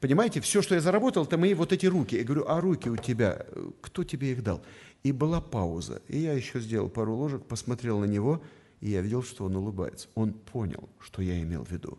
Понимаете, 0.00 0.40
все, 0.40 0.62
что 0.62 0.76
я 0.76 0.80
заработал, 0.80 1.24
это 1.24 1.36
мои 1.36 1.54
вот 1.54 1.72
эти 1.72 1.86
руки. 1.86 2.16
Я 2.16 2.24
говорю, 2.24 2.44
а 2.46 2.60
руки 2.60 2.88
у 2.88 2.96
тебя, 2.96 3.44
кто 3.80 4.04
тебе 4.04 4.32
их 4.32 4.44
дал? 4.44 4.62
И 5.02 5.10
была 5.10 5.40
пауза. 5.40 6.00
И 6.06 6.18
я 6.18 6.32
еще 6.32 6.60
сделал 6.60 6.88
пару 6.88 7.16
ложек, 7.16 7.44
посмотрел 7.44 7.98
на 7.98 8.04
него, 8.04 8.40
и 8.80 8.90
я 8.90 9.00
видел, 9.00 9.24
что 9.24 9.46
он 9.46 9.56
улыбается. 9.56 10.08
Он 10.14 10.32
понял, 10.32 10.88
что 11.00 11.22
я 11.22 11.42
имел 11.42 11.64
в 11.64 11.72
виду. 11.72 11.98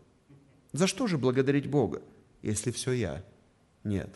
За 0.71 0.87
что 0.87 1.07
же 1.07 1.17
благодарить 1.17 1.69
Бога, 1.69 2.01
если 2.41 2.71
все 2.71 2.91
я? 2.91 3.23
Нет, 3.83 4.09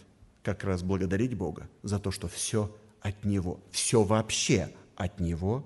как 0.44 0.64
раз 0.64 0.84
благодарить 0.84 1.36
Бога 1.36 1.70
за 1.84 2.00
то, 2.00 2.12
что 2.12 2.28
все 2.28 2.76
от 3.02 3.24
Него, 3.24 3.60
все 3.72 4.04
вообще 4.04 4.72
от 4.96 5.20
Него, 5.20 5.66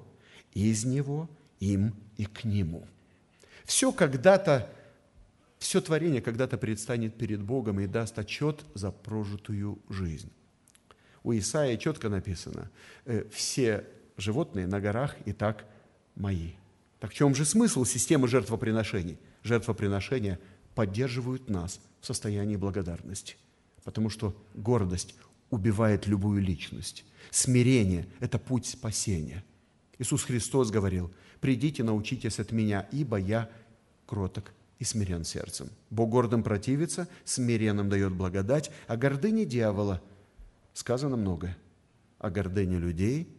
из 0.53 0.85
Него, 0.85 1.29
им 1.59 1.95
и 2.17 2.25
к 2.25 2.43
Нему. 2.43 2.87
Все 3.65 3.91
когда-то 3.91 4.69
все 5.57 5.81
творение 5.81 6.21
когда-то 6.21 6.57
предстанет 6.57 7.15
перед 7.15 7.41
Богом 7.41 7.79
и 7.79 7.87
даст 7.87 8.19
отчет 8.19 8.63
за 8.75 8.91
прожитую 8.91 9.79
жизнь. 9.89 10.31
У 11.23 11.33
Исаия 11.33 11.77
четко 11.77 12.09
написано, 12.09 12.69
«Э, 13.05 13.23
все 13.31 13.85
животные 14.17 14.67
на 14.67 14.79
горах 14.79 15.15
и 15.25 15.33
так 15.33 15.65
мои. 16.15 16.51
Так 16.99 17.11
в 17.11 17.13
чем 17.13 17.33
же 17.33 17.45
смысл 17.45 17.83
системы 17.83 18.27
жертвоприношений? 18.27 19.17
Жертвоприношения 19.43 20.39
поддерживают 20.75 21.49
нас 21.49 21.79
в 22.01 22.05
состоянии 22.05 22.57
благодарности, 22.57 23.37
потому 23.83 24.09
что 24.09 24.35
гордость 24.53 25.15
убивает 25.49 26.05
любую 26.05 26.41
личность. 26.41 27.05
Смирение– 27.31 28.07
это 28.19 28.37
путь 28.37 28.65
спасения. 28.65 29.43
Иисус 29.97 30.23
Христос 30.23 30.69
говорил, 30.69 31.11
«Придите, 31.39 31.83
научитесь 31.83 32.39
от 32.39 32.51
Меня, 32.51 32.87
ибо 32.91 33.17
Я 33.17 33.49
кроток 34.05 34.51
и 34.77 34.83
смирен 34.83 35.23
сердцем. 35.23 35.69
Бог 35.89 36.09
гордым 36.09 36.43
противится, 36.43 37.07
смиренным 37.23 37.89
дает 37.89 38.11
благодать, 38.11 38.71
о 38.87 38.97
гордыне 38.97 39.45
дьявола 39.45 40.01
сказано 40.73 41.15
много. 41.15 41.55
О 42.19 42.29
гордыне 42.29 42.77
людей, 42.77 43.29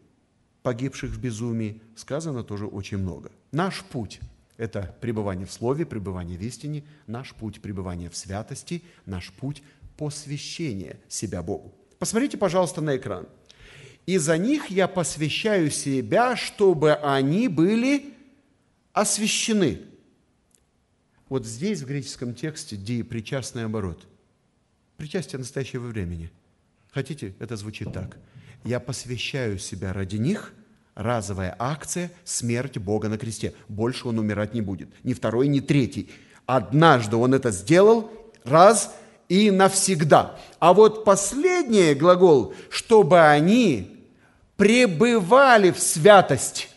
погибших 0.63 1.11
в 1.11 1.21
безумии, 1.21 1.83
сказано 1.95 2.43
тоже 2.43 2.67
очень 2.67 2.99
много. 2.99 3.31
Наш 3.53 3.83
путь– 3.85 4.21
это 4.57 4.95
пребывание 5.01 5.47
в 5.47 5.53
Слове, 5.53 5.85
пребывание 5.85 6.39
в 6.39 6.43
истине, 6.43 6.85
наш 7.07 7.35
путь– 7.35 7.61
пребывание 7.63 8.11
в 8.11 8.17
святости, 8.17 8.83
наш 9.05 9.31
путь– 9.33 9.63
посвящение 9.97 11.01
себя 11.09 11.43
Богу. 11.43 11.75
Посмотрите, 11.99 12.37
пожалуйста, 12.37 12.81
на 12.81 12.97
экран. 12.97 13.27
«И 14.07 14.19
за 14.19 14.39
них 14.39 14.71
я 14.71 14.89
посвящаю 14.89 15.71
себя, 15.71 16.37
чтобы 16.37 16.95
они 16.95 17.49
были 17.49 18.15
освящены». 18.93 19.81
Вот 21.29 21.45
здесь, 21.45 21.83
в 21.83 21.87
греческом 21.87 22.35
тексте, 22.35 22.77
ди 22.77 23.03
причастный 23.03 23.65
оборот. 23.65 24.07
Причастие 24.97 25.41
настоящего 25.41 25.87
времени. 25.87 26.31
Хотите, 26.93 27.35
это 27.41 27.57
звучит 27.57 27.93
так. 27.93 28.17
Я 28.65 28.81
посвящаю 28.81 29.59
себя 29.59 29.93
ради 29.93 30.17
них, 30.17 30.55
разовая 30.97 31.55
акция, 31.59 32.11
смерть 32.25 32.79
Бога 32.79 33.09
на 33.09 33.19
кресте. 33.19 33.55
Больше 33.69 34.09
он 34.09 34.19
умирать 34.19 34.55
не 34.55 34.63
будет. 34.63 34.89
Ни 35.05 35.13
второй, 35.13 35.47
ни 35.47 35.61
третий. 35.61 36.11
Однажды 36.47 37.17
он 37.17 37.35
это 37.35 37.51
сделал, 37.51 38.11
раз 38.45 38.93
и 39.29 39.51
навсегда. 39.51 40.39
А 40.59 40.73
вот 40.73 41.05
последний 41.05 41.95
глагол, 41.95 42.55
чтобы 42.71 43.21
они 43.21 44.05
пребывали 44.57 45.71
в 45.71 45.79
святость. 45.79 46.71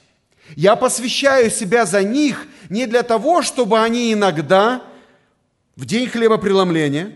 Я 0.55 0.75
посвящаю 0.75 1.49
себя 1.49 1.85
за 1.85 2.03
них 2.03 2.45
не 2.69 2.87
для 2.87 3.03
того, 3.03 3.41
чтобы 3.41 3.79
они 3.79 4.11
иногда 4.11 4.83
в 5.75 5.85
день 5.85 6.09
хлебопреломления, 6.09 7.13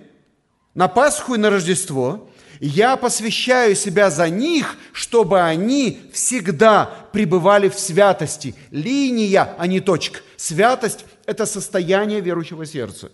на 0.74 0.88
Пасху 0.88 1.36
и 1.36 1.38
на 1.38 1.50
Рождество, 1.50 2.30
я 2.60 2.98
посвящаю 2.98 3.76
себя 3.76 4.10
за 4.10 4.30
них, 4.30 4.78
чтобы 4.92 5.42
они 5.42 6.02
всегда 6.12 6.86
пребывали 7.12 7.70
в 7.70 7.80
святости. 7.80 8.56
Линия, 8.72 9.56
а 9.58 9.68
не 9.68 9.80
точка. 9.80 10.20
Святость– 10.38 11.06
это 11.26 11.46
состояние 11.46 12.22
верующего 12.22 12.66
сердца. 12.66 13.12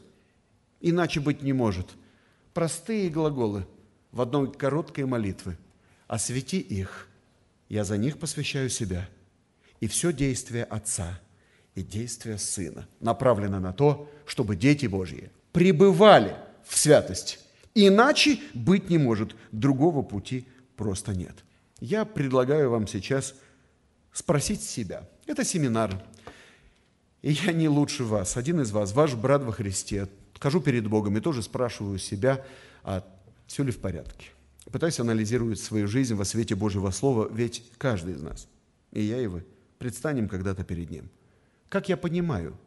Иначе 0.82 1.20
быть 1.20 1.42
не 1.42 1.54
может. 1.54 1.88
Простые 2.54 3.10
глаголы 3.10 3.68
в 4.12 4.22
одной 4.22 4.52
короткой 4.52 5.06
молитве. 5.06 5.58
«Освети 6.08 6.60
их, 6.60 7.08
я 7.70 7.84
за 7.84 7.98
них 7.98 8.18
посвящаю 8.18 8.70
себя» 8.70 9.08
и 9.80 9.88
все 9.88 10.12
действие 10.14 10.64
Отца 10.66 11.20
и 11.76 11.82
действие 11.82 12.38
Сына 12.38 12.88
направлено 13.00 13.60
на 13.60 13.74
то, 13.74 14.10
чтобы 14.26 14.56
дети 14.56 14.86
Божьи 14.86 15.32
пребывали 15.52 16.36
в 16.66 16.78
святости. 16.78 17.38
Иначе 17.76 18.40
быть 18.54 18.90
не 18.90 18.98
может, 18.98 19.36
другого 19.52 20.02
пути 20.02 20.46
просто 20.76 21.14
нет. 21.14 21.36
Я 21.80 22.06
предлагаю 22.06 22.70
вам 22.70 22.88
сейчас 22.88 23.36
спросить 24.12 24.62
себя. 24.62 25.08
Это 25.26 25.44
семинар. 25.44 26.04
И 27.22 27.32
я 27.32 27.52
не 27.52 27.68
лучше 27.68 28.04
вас, 28.04 28.38
один 28.38 28.62
из 28.62 28.72
вас, 28.72 28.94
ваш 28.94 29.14
брат 29.16 29.44
во 29.44 29.52
Христе. 29.52 30.08
Хожу 30.40 30.62
перед 30.62 30.88
Богом 30.88 31.18
и 31.18 31.22
тоже 31.22 31.44
спрашиваю 31.44 32.00
себя, 32.00 32.46
а 32.84 33.06
все 33.46 33.64
ли 33.64 33.72
в 33.72 33.80
порядке. 33.80 34.28
Пытаюсь 34.72 35.00
анализировать 35.00 35.60
свою 35.60 35.88
жизнь 35.88 36.16
во 36.16 36.24
свете 36.24 36.56
Божьего 36.56 36.92
Слова, 36.92 37.28
ведь 37.32 37.64
каждый 37.78 38.14
из 38.14 38.22
нас, 38.22 38.48
и 38.92 39.02
я, 39.02 39.22
и 39.22 39.28
вы, 39.28 39.46
предстанем 39.80 40.30
когда-то 40.30 40.64
перед 40.64 40.90
Ним. 40.90 41.10
Как 41.68 41.90
я 41.90 41.98
понимаю 41.98 42.58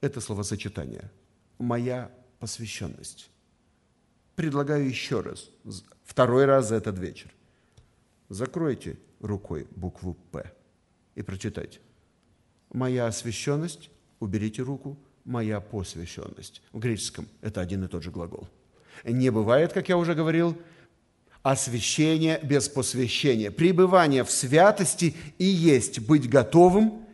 это 0.00 0.20
словосочетание? 0.20 1.10
Моя 1.58 2.10
посвященность. 2.40 3.30
Предлагаю 4.36 4.88
еще 4.88 5.20
раз, 5.20 5.50
второй 6.02 6.44
раз 6.44 6.68
за 6.68 6.76
этот 6.76 6.98
вечер. 6.98 7.30
Закройте 8.28 8.98
рукой 9.20 9.68
букву 9.76 10.16
«П» 10.32 10.52
и 11.14 11.22
прочитайте. 11.22 11.78
Моя 12.72 13.06
освященность, 13.06 13.90
уберите 14.18 14.62
руку, 14.62 14.98
моя 15.24 15.60
посвященность. 15.60 16.62
В 16.72 16.80
греческом 16.80 17.28
это 17.42 17.60
один 17.60 17.84
и 17.84 17.88
тот 17.88 18.02
же 18.02 18.10
глагол. 18.10 18.48
Не 19.04 19.30
бывает, 19.30 19.72
как 19.72 19.88
я 19.88 19.96
уже 19.96 20.14
говорил, 20.14 20.58
освящение 21.42 22.40
без 22.42 22.68
посвящения. 22.68 23.52
Пребывание 23.52 24.24
в 24.24 24.30
святости 24.32 25.14
и 25.38 25.44
есть 25.44 26.00
быть 26.00 26.28
готовым 26.28 27.06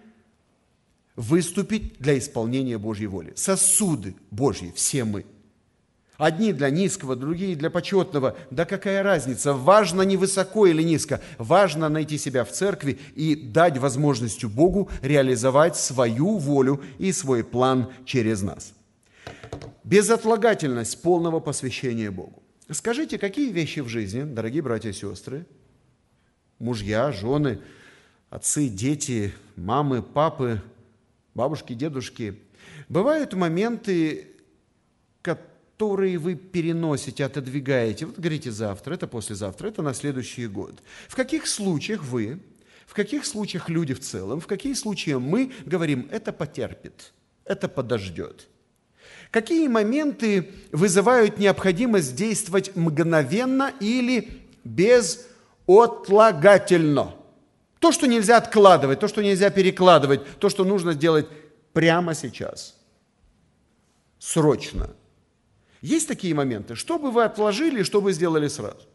выступить 1.17 1.99
для 1.99 2.17
исполнения 2.17 2.79
Божьей 2.79 3.09
воли. 3.09 3.35
Сосуды 3.37 4.15
Божьи, 4.31 4.73
все 4.75 5.05
мы– 5.05 5.27
Одни 6.21 6.53
для 6.53 6.69
низкого, 6.69 7.17
другие 7.17 7.57
для 7.57 7.71
почетного. 7.71 8.37
Да 8.51 8.67
какая 8.67 9.03
разница? 9.03 9.55
Важно 9.55 10.03
не 10.03 10.19
высоко 10.19 10.67
или 10.67 10.83
низко. 10.83 11.23
Важно 11.39 11.89
найти 11.89 12.19
себя 12.19 12.45
в 12.45 12.53
церкви 12.53 12.99
и 13.15 13.35
дать 13.35 13.79
возможностью 13.79 14.51
Богу 14.51 14.91
реализовать 15.01 15.79
свою 15.79 16.37
волю 16.37 16.83
и 16.99 17.11
свой 17.13 17.43
план 17.43 17.91
через 18.05 18.43
нас. 18.43 18.75
Безотлагательность 19.83 21.01
полного 21.01 21.41
посвящения 21.41 22.11
Богу. 22.11 22.43
Скажите, 22.71 23.17
какие 23.17 23.51
вещи 23.51 23.81
в 23.81 23.89
жизни, 23.89 24.23
дорогие 24.25 24.61
братья 24.61 24.91
и 24.91 24.93
сестры, 24.93 25.47
мужья, 26.59 27.13
жены, 27.13 27.61
отцы, 28.29 28.69
дети, 28.69 29.33
мамы, 29.57 30.03
папы, 30.03 30.61
бабушки, 31.35 31.73
дедушки, 31.73 32.39
бывают 32.91 33.33
моменты, 33.33 34.27
которые 35.23 35.50
которые 35.81 36.19
вы 36.19 36.35
переносите, 36.35 37.25
отодвигаете. 37.25 38.05
Вот 38.05 38.19
говорите 38.19 38.51
завтра, 38.51 38.95
это 38.95 39.07
послезавтра, 39.07 39.69
это 39.69 39.81
на 39.81 39.95
следующий 39.95 40.47
год. 40.47 40.75
В 41.09 41.17
каких 41.17 41.47
случаях 41.47 42.05
вы, 42.05 42.39
в 42.87 42.93
каких 42.93 43.25
случаях 43.25 43.71
люди 43.71 43.95
в 43.95 44.01
целом, 44.01 44.41
в 44.41 44.47
какие 44.47 44.75
случаи 44.75 45.13
мы 45.13 45.53
говорим, 45.65 46.07
это 46.13 46.33
потерпит, 46.33 47.15
это 47.47 47.67
подождет. 47.67 48.47
Какие 49.31 49.69
моменты 49.69 50.51
вызывают 50.71 51.39
необходимость 51.39 52.15
действовать 52.15 52.77
мгновенно 52.77 53.73
или 53.81 54.29
безотлагательно? 54.65 57.15
То, 57.79 57.91
что 57.91 58.07
нельзя 58.07 58.37
откладывать, 58.37 59.01
то, 59.01 59.09
что 59.09 59.23
нельзя 59.23 59.49
перекладывать, 59.49 60.27
то, 60.41 60.51
что 60.51 60.65
нужно 60.65 60.93
сделать 60.93 61.27
прямо 61.73 62.15
сейчас, 62.15 62.77
срочно– 64.19 64.91
есть 65.81 66.09
такие 66.09 66.35
моменты? 66.35 66.75
Что 66.75 66.99
бы 66.99 67.11
вы 67.11 67.25
отложили, 67.25 67.83
что 67.83 68.01
бы 68.01 68.13
сделали 68.13 68.49
сразу? 68.49 68.87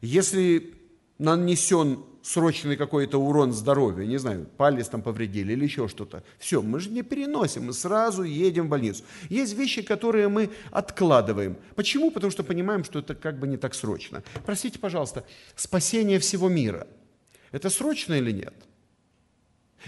Если 0.00 0.74
нанесен 1.18 2.04
срочный 2.24 2.76
какой-то 2.76 3.18
урон 3.18 3.52
здоровью, 3.52 4.08
не 4.08 4.16
знаю, 4.16 4.46
палец 4.56 4.88
там 4.88 5.02
повредили 5.02 5.52
или 5.52 5.64
еще 5.64 5.88
что-то. 5.88 6.24
Все, 6.38 6.62
мы 6.62 6.80
же 6.80 6.88
не 6.88 7.02
переносим, 7.02 7.66
мы 7.66 7.74
сразу 7.74 8.22
едем 8.22 8.66
в 8.66 8.68
больницу. 8.70 9.04
Есть 9.28 9.54
вещи, 9.54 9.82
которые 9.82 10.28
мы 10.28 10.50
откладываем. 10.70 11.56
Почему? 11.74 12.10
Потому 12.10 12.30
что 12.30 12.42
понимаем, 12.42 12.82
что 12.82 13.00
это 13.00 13.14
как 13.14 13.38
бы 13.38 13.46
не 13.46 13.58
так 13.58 13.74
срочно. 13.74 14.22
Простите, 14.46 14.78
пожалуйста, 14.78 15.24
спасение 15.54 16.18
всего 16.18 16.48
мира, 16.48 16.86
это 17.52 17.68
срочно 17.68 18.14
или 18.14 18.32
нет? 18.32 18.54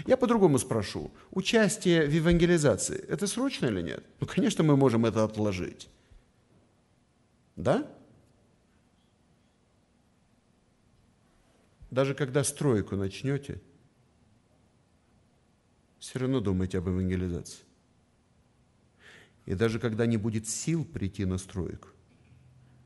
Я 0.05 0.17
по-другому 0.17 0.59
спрошу. 0.59 1.11
Участие 1.31 2.05
в 2.05 2.11
евангелизации– 2.11 2.97
это 3.09 3.27
срочно 3.27 3.67
или 3.67 3.81
нет? 3.81 4.03
Ну, 4.19 4.27
конечно, 4.27 4.63
мы 4.63 4.77
можем 4.77 5.05
это 5.05 5.23
отложить. 5.23 5.89
Да? 7.55 7.89
Даже 11.89 12.13
когда 12.13 12.43
стройку 12.43 12.95
начнете, 12.95 13.61
все 15.99 16.19
равно 16.19 16.41
думайте 16.41 16.77
об 16.77 16.87
евангелизации. 16.87 17.63
И 19.45 19.55
даже 19.55 19.79
когда 19.79 20.05
не 20.05 20.17
будет 20.17 20.47
сил 20.47 20.85
прийти 20.85 21.25
на 21.25 21.37
стройку, 21.37 21.87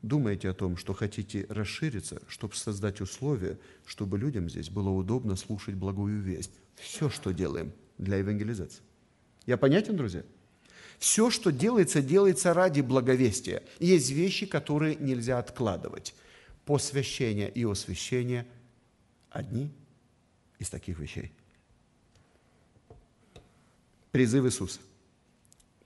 думайте 0.00 0.48
о 0.48 0.54
том, 0.54 0.76
что 0.76 0.94
хотите 0.94 1.44
расшириться, 1.48 2.22
чтобы 2.28 2.54
создать 2.54 3.00
условия, 3.00 3.58
чтобы 3.84 4.16
людям 4.16 4.48
здесь 4.48 4.70
было 4.70 4.88
удобно 4.88 5.36
слушать 5.36 5.74
благую 5.74 6.22
весть 6.22 6.61
все, 6.76 7.10
что 7.10 7.32
делаем 7.32 7.72
для 7.98 8.16
евангелизации. 8.16 8.82
Я 9.46 9.56
понятен, 9.56 9.96
друзья? 9.96 10.22
Все, 10.98 11.30
что 11.30 11.50
делается, 11.50 12.00
делается 12.00 12.54
ради 12.54 12.80
благовестия. 12.80 13.62
Есть 13.80 14.10
вещи, 14.10 14.46
которые 14.46 14.94
нельзя 14.96 15.38
откладывать. 15.38 16.14
Посвящение 16.64 17.50
и 17.50 17.64
освящение– 17.64 18.46
одни 19.30 19.70
из 20.58 20.70
таких 20.70 20.98
вещей. 20.98 21.32
Призыв 24.12 24.44
Иисуса. 24.44 24.80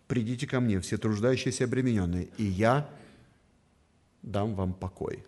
«Придите 0.09 0.47
ко 0.47 0.61
мне, 0.61 0.81
все 0.81 0.99
труждающиеся 0.99 1.65
и 1.65 1.67
обремененные, 1.67 2.29
и 2.37 2.45
я 2.45 2.89
дам 4.23 4.55
вам 4.55 4.75
покой». 4.75 5.25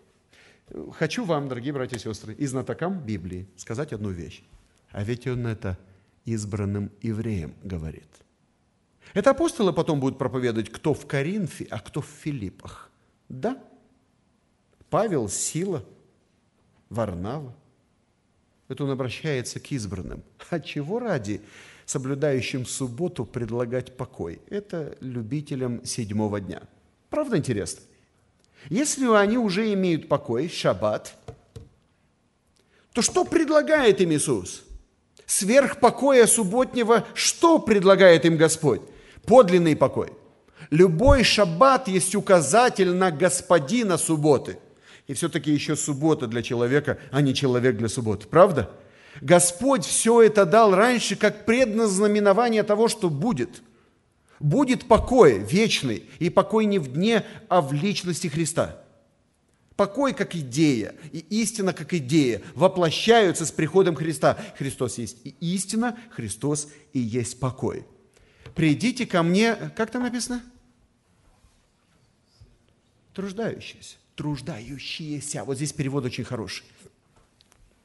Хочу 0.93 1.25
вам, 1.25 1.49
дорогие 1.49 1.73
братья 1.73 1.97
и 1.97 1.99
сестры, 1.99 2.33
и 2.35 2.45
знатокам 2.45 2.99
Библии 2.99 3.47
сказать 3.57 3.91
одну 3.91 4.11
вещь. 4.11 4.43
А 4.91 5.03
ведь 5.03 5.27
он 5.27 5.47
это 5.47 5.77
избранным 6.25 6.91
евреям 7.01 7.53
говорит. 7.63 8.07
Это 9.13 9.31
апостолы 9.31 9.73
потом 9.73 9.99
будут 9.99 10.17
проповедовать, 10.17 10.69
кто 10.69 10.93
в 10.93 11.05
Коринфе, 11.07 11.67
а 11.69 11.79
кто 11.79 12.01
в 12.01 12.05
Филиппах. 12.05 12.91
Да, 13.27 13.61
Павел, 14.89 15.29
Сила, 15.29 15.83
Варнава. 16.89 17.55
Это 18.67 18.83
он 18.83 18.91
обращается 18.91 19.59
к 19.59 19.71
избранным. 19.71 20.23
А 20.49 20.59
чего 20.59 20.99
ради 20.99 21.41
соблюдающим 21.85 22.65
субботу 22.65 23.25
предлагать 23.25 23.97
покой? 23.97 24.41
Это 24.49 24.95
любителям 25.01 25.83
седьмого 25.85 26.39
дня. 26.39 26.61
Правда 27.09 27.37
интересно? 27.37 27.81
Если 28.69 29.07
они 29.15 29.37
уже 29.37 29.73
имеют 29.73 30.07
покой, 30.07 30.49
шаббат, 30.49 31.15
то 32.93 33.01
что 33.01 33.25
предлагает 33.25 34.01
им 34.01 34.11
Иисус? 34.11 34.63
Сверх 35.29 35.79
покоя 35.79 36.25
субботнего, 36.25 37.05
что 37.13 37.59
предлагает 37.59 38.25
им 38.25 38.35
Господь? 38.35 38.81
Подлинный 39.25 39.75
покой. 39.75 40.11
Любой 40.71 41.23
шаббат 41.23 41.87
есть 41.87 42.15
указатель 42.15 42.93
на 42.93 43.11
господина 43.11 43.97
субботы. 43.97 44.57
И 45.07 45.13
все-таки 45.13 45.51
еще 45.51 45.75
суббота 45.75 46.27
для 46.27 46.41
человека, 46.41 46.97
а 47.11 47.21
не 47.21 47.33
человек 47.33 47.77
для 47.77 47.89
субботы. 47.89 48.27
Правда? 48.27 48.69
Господь 49.21 49.85
все 49.85 50.21
это 50.21 50.45
дал 50.45 50.75
раньше 50.75 51.15
как 51.15 51.45
предназнаменование 51.45 52.63
того, 52.63 52.87
что 52.87 53.09
будет. 53.09 53.61
Будет 54.39 54.87
покой 54.87 55.39
вечный, 55.39 56.03
и 56.19 56.29
покой 56.29 56.65
не 56.65 56.79
в 56.79 56.93
дне, 56.93 57.25
а 57.49 57.61
в 57.61 57.73
личности 57.73 58.27
Христа– 58.27 58.81
Покой 59.79 60.13
как 60.13 60.35
идея 60.35 60.93
и 61.13 61.19
истина 61.19 61.71
как 61.71 61.93
идея 61.93 62.41
воплощаются 62.53 63.45
с 63.45 63.51
приходом 63.53 63.95
Христа. 63.95 64.37
Христос 64.57 64.97
есть 64.97 65.19
и 65.23 65.33
истина, 65.39 65.97
Христос 66.11 66.67
и 66.91 66.99
есть 66.99 67.39
покой. 67.39 67.85
Придите 68.55 69.05
ко 69.05 69.23
мне, 69.23 69.55
как 69.77 69.89
там 69.89 70.03
написано? 70.03 70.43
Труждающиеся. 73.13 73.95
Труждающиеся. 74.15 75.45
Вот 75.45 75.55
здесь 75.55 75.71
перевод 75.71 76.03
очень 76.03 76.25
хороший. 76.25 76.65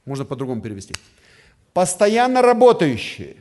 Можно 0.03 0.25
по-другому 0.25 0.61
перевести. 0.61 0.93
Постоянно 1.71 2.41
работающие. 2.41 3.37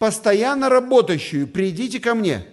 Постоянно 0.00 0.68
работающие. 0.68 1.46
Придите 1.46 2.00
ко 2.00 2.16
мне. 2.16 2.48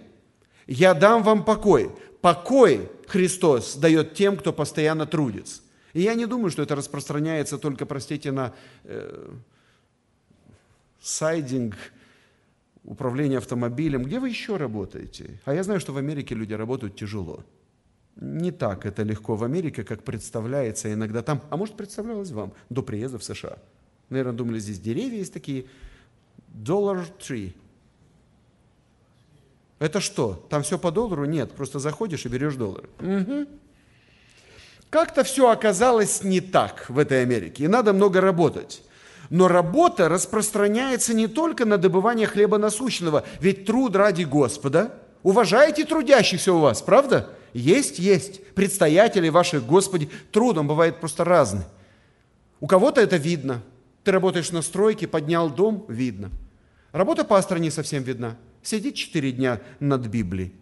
Я 0.67 0.93
дам 0.93 1.23
вам 1.23 1.43
покой. 1.43 1.91
Покой 2.23 2.89
Христос 3.07 3.75
дает 3.75 4.13
тем, 4.13 4.37
кто 4.37 4.53
постоянно 4.53 5.05
трудится. 5.05 5.61
И 5.91 5.99
я 5.99 6.13
не 6.13 6.25
думаю, 6.25 6.51
что 6.51 6.61
это 6.61 6.73
распространяется 6.73 7.57
только, 7.57 7.85
простите, 7.85 8.31
на 8.31 8.53
э, 8.85 9.29
сайдинг, 11.01 11.75
управление 12.85 13.39
автомобилем. 13.39 14.03
Где 14.03 14.21
вы 14.21 14.29
еще 14.29 14.55
работаете? 14.55 15.41
А 15.43 15.53
я 15.53 15.63
знаю, 15.63 15.81
что 15.81 15.91
в 15.91 15.97
Америке 15.97 16.33
люди 16.33 16.53
работают 16.53 16.95
тяжело. 16.95 17.43
Не 18.15 18.51
так 18.51 18.85
это 18.85 19.03
легко 19.03 19.35
в 19.35 19.43
Америке, 19.43 19.83
как 19.83 20.03
представляется 20.03 20.93
иногда 20.93 21.23
там, 21.23 21.41
а 21.49 21.57
может 21.57 21.75
представлялось 21.75 22.31
вам 22.31 22.53
до 22.69 22.83
приезда 22.83 23.19
в 23.19 23.23
США. 23.25 23.57
Наверное, 24.09 24.33
думали, 24.33 24.59
здесь 24.59 24.79
деревья 24.79 25.17
есть 25.17 25.33
такие. 25.33 25.65
Dollar 26.53 27.05
tree. 27.19 27.53
Это 29.83 29.99
что? 29.99 30.45
Там 30.49 30.63
все 30.63 30.79
по 30.79 30.91
доллару? 30.91 31.25
Нет, 31.25 31.51
просто 31.51 31.77
заходишь 31.77 32.25
и 32.25 32.29
берешь 32.29 32.55
доллары. 32.55 32.87
Угу. 33.01 33.47
Как-то 34.89 35.25
все 35.25 35.49
оказалось 35.49 36.23
не 36.23 36.39
так 36.39 36.85
в 36.87 36.97
этой 36.97 37.21
Америке, 37.21 37.65
и 37.65 37.67
надо 37.67 37.91
много 37.91 38.21
работать. 38.21 38.81
Но 39.29 39.49
работа 39.49 40.07
распространяется 40.07 41.13
не 41.13 41.27
только 41.27 41.65
на 41.65 41.77
добывание 41.77 42.27
хлеба 42.27 42.57
насущного, 42.57 43.25
ведь 43.41 43.65
труд 43.65 43.97
ради 43.97 44.23
Господа. 44.23 44.93
Уважаете 45.21 45.83
трудящихся 45.83 46.53
у 46.53 46.59
вас, 46.59 46.81
правда? 46.81 47.31
Есть, 47.51 47.99
есть. 47.99 48.41
Предстоятели 48.53 49.27
ваши, 49.27 49.59
Господи, 49.59 50.09
трудом 50.31 50.65
бывает 50.65 51.01
просто 51.01 51.25
разный. 51.25 51.65
У 52.61 52.67
кого-то 52.67 53.01
это 53.01 53.17
видно. 53.17 53.61
Ты 54.05 54.13
работаешь 54.13 54.53
на 54.53 54.61
стройке, 54.61 55.09
поднял 55.09 55.49
дом, 55.49 55.83
видно. 55.89 56.31
Работа 56.93 57.25
пастора 57.25 57.59
не 57.59 57.69
совсем 57.69 58.03
видна. 58.03 58.37
Сидит 58.63 58.95
четыре 58.95 59.33
дня 59.33 59.61
над 59.79 60.07
Библией, 60.07 60.53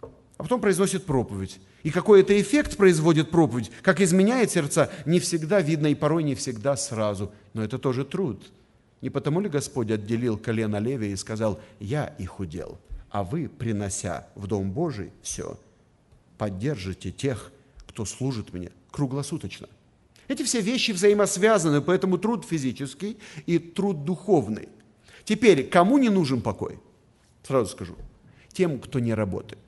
а 0.00 0.44
потом 0.44 0.60
произносит 0.60 1.04
проповедь. 1.04 1.58
И 1.82 1.90
какой 1.90 2.20
это 2.20 2.40
эффект 2.40 2.76
производит 2.76 3.30
проповедь, 3.30 3.70
как 3.82 4.00
изменяет 4.00 4.50
сердца, 4.50 4.90
не 5.04 5.18
всегда 5.20 5.60
видно 5.60 5.88
и 5.88 5.94
порой 5.94 6.22
не 6.22 6.34
всегда 6.34 6.76
сразу. 6.76 7.32
Но 7.54 7.62
это 7.62 7.78
тоже 7.78 8.04
труд. 8.04 8.50
Не 9.00 9.10
потому 9.10 9.40
ли 9.40 9.48
Господь 9.48 9.90
отделил 9.90 10.38
колено 10.38 10.78
Левия 10.78 11.10
и 11.10 11.16
сказал, 11.16 11.60
я 11.80 12.06
их 12.18 12.40
удел, 12.40 12.78
а 13.10 13.22
вы, 13.22 13.48
принося 13.48 14.28
в 14.34 14.46
Дом 14.46 14.72
Божий 14.72 15.12
все, 15.22 15.58
поддержите 16.36 17.12
тех, 17.12 17.52
кто 17.86 18.04
служит 18.04 18.52
мне 18.52 18.70
круглосуточно. 18.90 19.68
Эти 20.26 20.42
все 20.42 20.60
вещи 20.60 20.90
взаимосвязаны, 20.90 21.80
поэтому 21.80 22.18
труд 22.18 22.44
физический 22.44 23.18
и 23.46 23.58
труд 23.58 24.04
духовный. 24.04 24.68
Теперь, 25.24 25.68
кому 25.68 25.98
не 25.98 26.10
нужен 26.10 26.42
покой? 26.42 26.78
Сразу 27.48 27.70
скажу. 27.70 27.94
Тем, 28.52 28.78
кто 28.78 28.98
не 28.98 29.14
работает. 29.14 29.62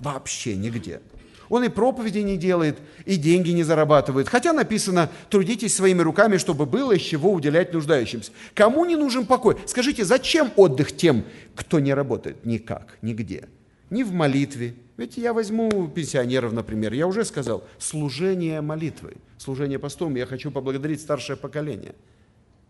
Вообще 0.00 0.56
нигде. 0.56 1.02
Он 1.50 1.62
и 1.62 1.68
проповеди 1.68 2.20
не 2.20 2.38
делает, 2.38 2.78
и 3.04 3.16
деньги 3.16 3.50
не 3.50 3.62
зарабатывает. 3.62 4.30
Хотя 4.30 4.54
написано, 4.54 5.10
трудитесь 5.28 5.74
своими 5.74 6.00
руками, 6.00 6.38
чтобы 6.38 6.64
было 6.64 6.92
из 6.92 7.02
чего 7.02 7.30
уделять 7.30 7.74
нуждающимся. 7.74 8.32
Кому 8.54 8.86
не 8.86 8.96
нужен 8.96 9.26
покой? 9.26 9.58
Скажите, 9.66 10.06
зачем 10.06 10.50
отдых 10.56 10.96
тем, 10.96 11.24
кто 11.54 11.78
не 11.78 11.92
работает? 11.92 12.46
Никак, 12.46 12.96
нигде. 13.02 13.50
Ни 13.90 14.02
в 14.02 14.12
молитве. 14.12 14.74
Ведь 14.96 15.18
я 15.18 15.34
возьму 15.34 15.88
пенсионеров, 15.88 16.54
например. 16.54 16.94
Я 16.94 17.06
уже 17.06 17.26
сказал, 17.26 17.64
служение 17.78 18.62
молитвой, 18.62 19.18
служение 19.36 19.78
постом. 19.78 20.14
Я 20.14 20.24
хочу 20.24 20.50
поблагодарить 20.50 21.02
старшее 21.02 21.36
поколение. 21.36 21.94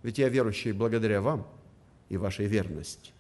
Ведь 0.03 0.19
я 0.19 0.29
верующий 0.29 0.73
благодаря 0.73 1.21
вам 1.21 1.47
и 2.09 2.17
вашей 2.17 2.47
верности. 2.47 3.13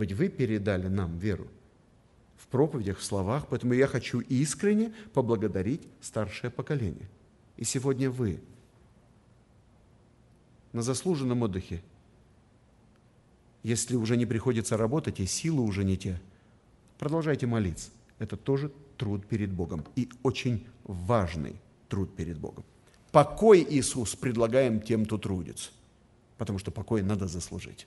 Ведь 0.00 0.12
вы 0.12 0.28
передали 0.28 0.88
нам 0.88 1.18
веру 1.18 1.46
в 2.38 2.46
проповедях, 2.46 2.98
в 2.98 3.04
словах, 3.04 3.46
поэтому 3.48 3.74
я 3.74 3.86
хочу 3.86 4.20
искренне 4.20 4.94
поблагодарить 5.12 5.82
старшее 6.00 6.50
поколение. 6.50 7.08
И 7.58 7.64
сегодня 7.64 8.10
вы 8.10 8.40
на 10.72 10.80
заслуженном 10.80 11.42
отдыхе, 11.42 11.82
если 13.62 13.94
уже 13.94 14.16
не 14.16 14.24
приходится 14.24 14.78
работать 14.78 15.20
и 15.20 15.26
силы 15.26 15.62
уже 15.62 15.84
не 15.84 15.98
те, 15.98 16.18
продолжайте 16.98 17.46
молиться. 17.46 17.90
Это 18.18 18.38
тоже 18.38 18.72
труд 18.96 19.26
перед 19.26 19.52
Богом 19.52 19.84
и 19.96 20.08
очень 20.22 20.66
важный 20.84 21.56
труд 21.88 22.16
перед 22.16 22.38
Богом. 22.38 22.64
Покой 23.12 23.66
Иисус 23.68 24.16
предлагаем 24.16 24.80
тем, 24.80 25.04
кто 25.04 25.18
трудится, 25.18 25.70
потому 26.38 26.58
что 26.58 26.70
покой 26.70 27.02
надо 27.02 27.26
заслужить. 27.26 27.86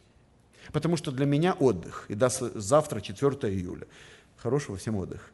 Потому 0.71 0.97
что 0.97 1.12
для 1.12 1.26
меня 1.26 1.54
отдых, 1.54 2.06
и 2.08 2.15
до 2.15 2.30
завтра, 2.30 3.02
4 3.02 3.54
июля, 3.54 3.88
хорошего 4.38 4.78
всем 4.78 4.95
отдыха. 4.95 5.26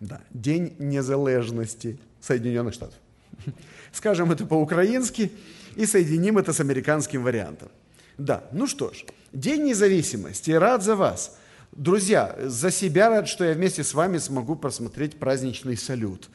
Да, 0.00 0.20
День 0.30 0.74
незалежности 0.78 1.98
Соединенных 2.20 2.74
Штатов. 2.74 2.98
Скажем 3.92 4.30
это 4.30 4.46
по-украински 4.46 5.32
и 5.74 5.86
соединим 5.86 6.38
это 6.38 6.52
с 6.52 6.60
американским 6.60 7.24
вариантом. 7.24 7.68
Да, 8.16 8.44
ну 8.52 8.66
что 8.66 8.92
ж, 8.92 9.04
День 9.32 9.64
независимости, 9.64 10.52
рад 10.52 10.82
за 10.82 10.96
вас. 10.96 11.38
Друзья, 11.72 12.36
за 12.40 12.70
себя 12.70 13.10
рад, 13.10 13.28
что 13.28 13.44
я 13.44 13.52
вместе 13.52 13.84
с 13.84 13.92
вами 13.92 14.18
смогу 14.18 14.56
просмотреть 14.56 15.18
праздничный 15.18 15.76
салют. 15.76 16.30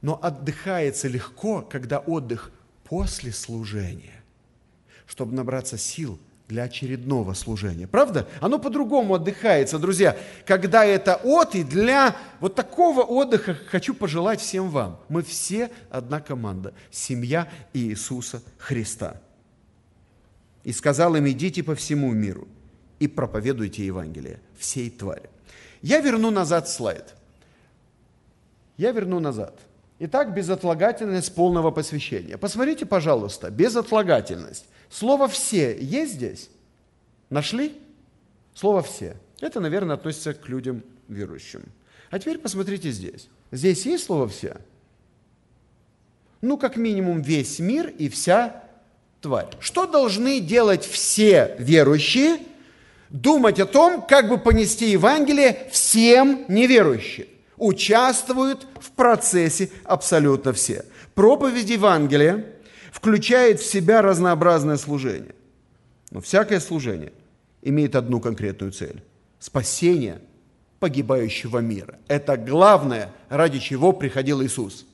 Но 0.00 0.18
отдыхается 0.22 1.08
легко, 1.08 1.62
когда 1.62 1.98
отдых 1.98 2.50
после 2.84 3.32
служения, 3.32 4.22
чтобы 5.06 5.34
набраться 5.34 5.76
сил– 5.76 6.18
для 6.54 6.62
очередного 6.64 7.32
служения. 7.34 7.88
Правда? 7.88 8.28
Оно 8.40 8.60
по-другому 8.60 9.14
отдыхается, 9.14 9.80
друзья. 9.80 10.16
Когда 10.46 10.84
это 10.84 11.16
от 11.24 11.56
и 11.56 11.64
для 11.64 12.14
вот 12.38 12.54
такого 12.54 13.00
отдыха 13.02 13.56
хочу 13.66 13.92
пожелать 13.92 14.40
всем 14.40 14.70
вам. 14.70 15.00
Мы 15.08 15.22
все 15.24 15.72
одна 15.90 16.20
команда. 16.20 16.72
Семья 16.92 17.48
Иисуса 17.72 18.40
Христа. 18.56 19.20
И 20.62 20.72
сказал 20.72 21.16
им, 21.16 21.28
идите 21.28 21.64
по 21.64 21.74
всему 21.74 22.12
миру 22.12 22.46
и 23.00 23.08
проповедуйте 23.08 23.84
Евангелие 23.84 24.38
всей 24.56 24.90
твари. 24.90 25.28
Я 25.82 25.98
верну 25.98 26.30
назад 26.30 26.68
слайд. 26.68 27.16
Я 28.76 28.92
верну 28.92 29.18
назад. 29.18 29.58
Итак, 30.00 30.34
безотлагательность 30.34 31.34
полного 31.34 31.70
посвящения. 31.70 32.36
Посмотрите, 32.36 32.84
пожалуйста, 32.84 33.50
безотлагательность. 33.50 34.66
Слово 34.90 35.28
«все» 35.28 35.78
есть 35.80 36.14
здесь? 36.14 36.50
Нашли? 37.30 37.80
Слово 38.54 38.82
«все». 38.82 39.16
Это, 39.40 39.60
наверное, 39.60 39.94
относится 39.94 40.34
к 40.34 40.48
людям 40.48 40.82
верующим. 41.08 41.62
А 42.10 42.18
теперь 42.18 42.38
посмотрите 42.38 42.90
здесь. 42.90 43.28
Здесь 43.52 43.86
есть 43.86 44.04
слово 44.04 44.28
«все»? 44.28 44.56
Ну, 46.40 46.58
как 46.58 46.76
минимум, 46.76 47.22
весь 47.22 47.58
мир 47.58 47.88
и 47.88 48.08
вся 48.08 48.64
тварь. 49.20 49.48
Что 49.60 49.86
должны 49.86 50.40
делать 50.40 50.84
все 50.84 51.56
верующие? 51.58 52.38
Думать 53.10 53.60
о 53.60 53.66
том, 53.66 54.02
как 54.02 54.28
бы 54.28 54.38
понести 54.38 54.90
Евангелие 54.90 55.68
всем 55.70 56.44
неверующим. 56.48 57.26
Участвуют 57.56 58.66
в 58.80 58.90
процессе 58.92 59.70
абсолютно 59.84 60.52
все. 60.52 60.84
Проповедь 61.14 61.70
Евангелия 61.70 62.46
включает 62.92 63.60
в 63.60 63.66
себя 63.66 64.02
разнообразное 64.02 64.76
служение. 64.76 65.34
Но 66.10 66.20
всякое 66.20 66.60
служение 66.60 67.12
имеет 67.62 67.96
одну 67.96 68.20
конкретную 68.20 68.72
цель– 68.72 69.02
спасение 69.38 70.20
погибающего 70.80 71.58
мира. 71.58 71.98
Это 72.08 72.36
главное, 72.36 73.10
ради 73.28 73.58
чего 73.58 73.92
приходил 73.92 74.42
Иисус. 74.42 74.86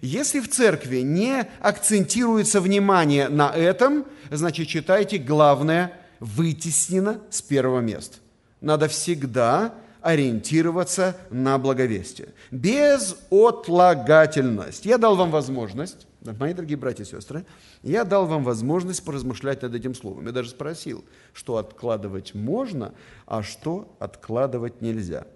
Если 0.00 0.40
в 0.40 0.48
церкви 0.48 0.98
не 0.98 1.46
акцентируется 1.60 2.60
внимание 2.60 3.28
на 3.28 3.50
этом, 3.50 4.06
значит, 4.30 4.68
читайте, 4.68 5.18
главное 5.18 5.92
вытеснено 6.20 7.20
с 7.30 7.42
первого 7.42 7.80
места. 7.80 8.18
Надо 8.60 8.88
всегда 8.88 9.74
ориентироваться 10.02 11.16
на 11.30 11.58
благовестие. 11.58 12.34
Без 12.50 13.16
отлагательность. 13.30 14.84
Я 14.84 14.98
дал 14.98 15.16
вам 15.16 15.30
возможность, 15.30 16.06
мои 16.38 16.52
дорогие 16.52 16.76
братья 16.76 17.04
и 17.04 17.06
сестры, 17.06 17.46
я 17.82 18.04
дал 18.04 18.26
вам 18.26 18.44
возможность 18.44 19.04
поразмышлять 19.04 19.62
над 19.62 19.74
этим 19.74 19.94
словом. 19.94 20.26
Я 20.26 20.32
даже 20.32 20.50
спросил, 20.50 21.04
что 21.32 21.56
откладывать 21.56 22.34
можно, 22.34 22.94
а 23.26 23.42
что 23.42 23.94
откладывать 23.98 24.82
нельзя. 24.82 25.26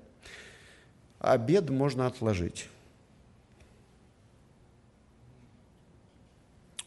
Обед 1.18 1.70
можно 1.70 2.07
отложить. 2.07 2.68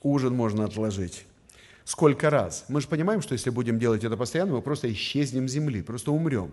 Ужин 0.01 0.33
можно 0.33 0.65
отложить. 0.65 1.25
Сколько 1.83 2.29
раз? 2.29 2.65
Мы 2.69 2.81
же 2.81 2.87
понимаем, 2.87 3.21
что 3.21 3.33
если 3.33 3.49
будем 3.49 3.79
делать 3.79 4.03
это 4.03 4.15
постоянно, 4.15 4.53
мы 4.53 4.61
просто 4.61 4.91
исчезнем 4.91 5.49
с 5.49 5.51
земли, 5.51 5.81
просто 5.81 6.11
умрем 6.11 6.51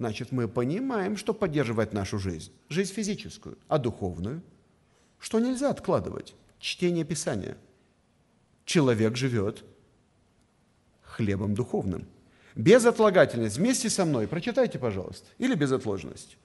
значит, 0.00 0.32
мы 0.32 0.48
понимаем, 0.48 1.18
что 1.18 1.34
поддерживать 1.34 1.92
нашу 1.92 2.18
жизнь, 2.18 2.50
жизнь 2.70 2.90
физическую, 2.94 3.58
а 3.68 3.76
духовную, 3.76 4.42
что 5.18 5.38
нельзя 5.40 5.68
откладывать. 5.68 6.34
Чтение 6.58 7.04
Писания. 7.04 7.58
Человек 8.64 9.16
живет 9.16 9.62
хлебом 11.02 11.54
духовным. 11.54 12.06
Безотлагательность. 12.54 13.58
Вместе 13.58 13.90
со 13.90 14.06
мной. 14.06 14.26
Прочитайте, 14.26 14.78
пожалуйста. 14.78 15.26
Или 15.36 15.54
безотложность. 15.54 16.38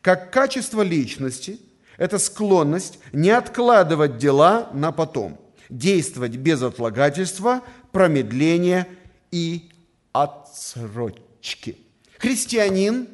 Как 0.00 0.32
качество 0.32 0.80
личности– 0.80 1.60
это 1.98 2.18
склонность 2.18 2.98
не 3.12 3.28
откладывать 3.28 4.16
дела 4.16 4.70
на 4.72 4.90
потом, 4.90 5.38
действовать 5.68 6.36
без 6.36 6.62
отлагательства, 6.62 7.62
промедления 7.92 8.88
и 9.30 9.70
отсрочки– 10.12 11.76
Христианин 12.18 13.08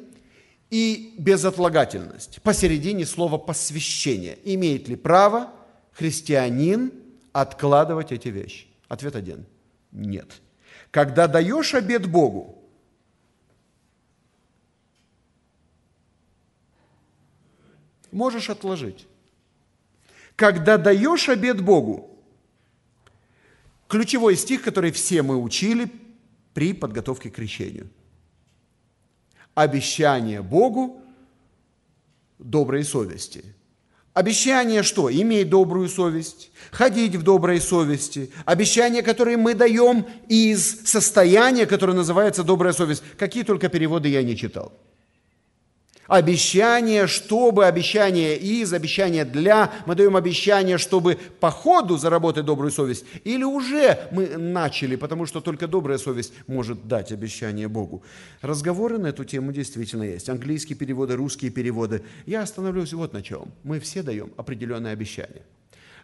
и 0.69 1.15
безотлагательность. 1.17 2.41
Посередине 2.41 3.05
слова 3.05 3.37
посвящение. 3.37 4.37
Имеет 4.43 4.87
ли 4.87 4.95
право 4.95 5.53
христианин 5.91 6.91
откладывать 7.31 8.11
эти 8.11 8.29
вещи? 8.29 8.67
Ответ 8.87 9.15
один. 9.15 9.45
Нет. 9.91 10.41
Когда 10.91 11.27
даешь 11.27 11.73
обед 11.73 12.09
Богу, 12.09 12.63
можешь 18.11 18.49
отложить. 18.49 19.07
Когда 20.35 20.77
даешь 20.77 21.29
обед 21.29 21.61
Богу, 21.61 22.17
ключевой 23.87 24.35
стих, 24.35 24.63
который 24.63 24.91
все 24.91 25.21
мы 25.21 25.37
учили 25.37 25.91
при 26.53 26.73
подготовке 26.73 27.29
к 27.29 27.35
крещению. 27.35 27.89
Обещание 29.55 30.41
Богу 30.41 31.01
доброй 32.39 32.83
совести. 32.83 33.43
Обещание 34.13 34.83
что? 34.83 35.11
Иметь 35.11 35.49
добрую 35.49 35.89
совесть, 35.89 36.51
ходить 36.71 37.15
в 37.15 37.23
доброй 37.23 37.59
совести. 37.59 38.31
Обещание, 38.45 39.01
которое 39.01 39.37
мы 39.37 39.55
даем 39.55 40.05
из 40.27 40.83
состояния, 40.85 41.65
которое 41.65 41.93
называется 41.93 42.43
добрая 42.43 42.73
совесть. 42.73 43.03
Какие 43.17 43.43
только 43.43 43.69
переводы 43.69 44.09
я 44.09 44.21
не 44.21 44.37
читал. 44.37 44.71
Обещание, 46.07 47.07
чтобы, 47.07 47.65
обещание 47.65 48.37
из, 48.37 48.73
обещание 48.73 49.23
для. 49.23 49.71
Мы 49.85 49.95
даем 49.95 50.15
обещание, 50.15 50.77
чтобы 50.77 51.17
по 51.39 51.49
ходу 51.49 51.97
заработать 51.97 52.45
добрую 52.45 52.71
совесть. 52.71 53.05
Или 53.23 53.43
уже 53.43 54.07
мы 54.11 54.37
начали, 54.37 54.95
потому 54.95 55.25
что 55.25 55.39
только 55.39 55.67
добрая 55.67 55.97
совесть 55.97 56.33
может 56.47 56.87
дать 56.87 57.11
обещание 57.11 57.67
Богу. 57.67 58.03
Разговоры 58.41 58.97
на 58.97 59.07
эту 59.07 59.23
тему 59.23 59.53
действительно 59.53 60.03
есть. 60.03 60.29
Английские 60.29 60.77
переводы, 60.77 61.15
русские 61.15 61.51
переводы. 61.51 62.03
Я 62.25 62.41
остановлюсь 62.41 62.93
вот 62.93 63.13
на 63.13 63.21
чем. 63.21 63.53
Мы 63.63 63.79
все 63.79 64.03
даем 64.03 64.31
определенное 64.35 64.91
обещание. 64.91 65.43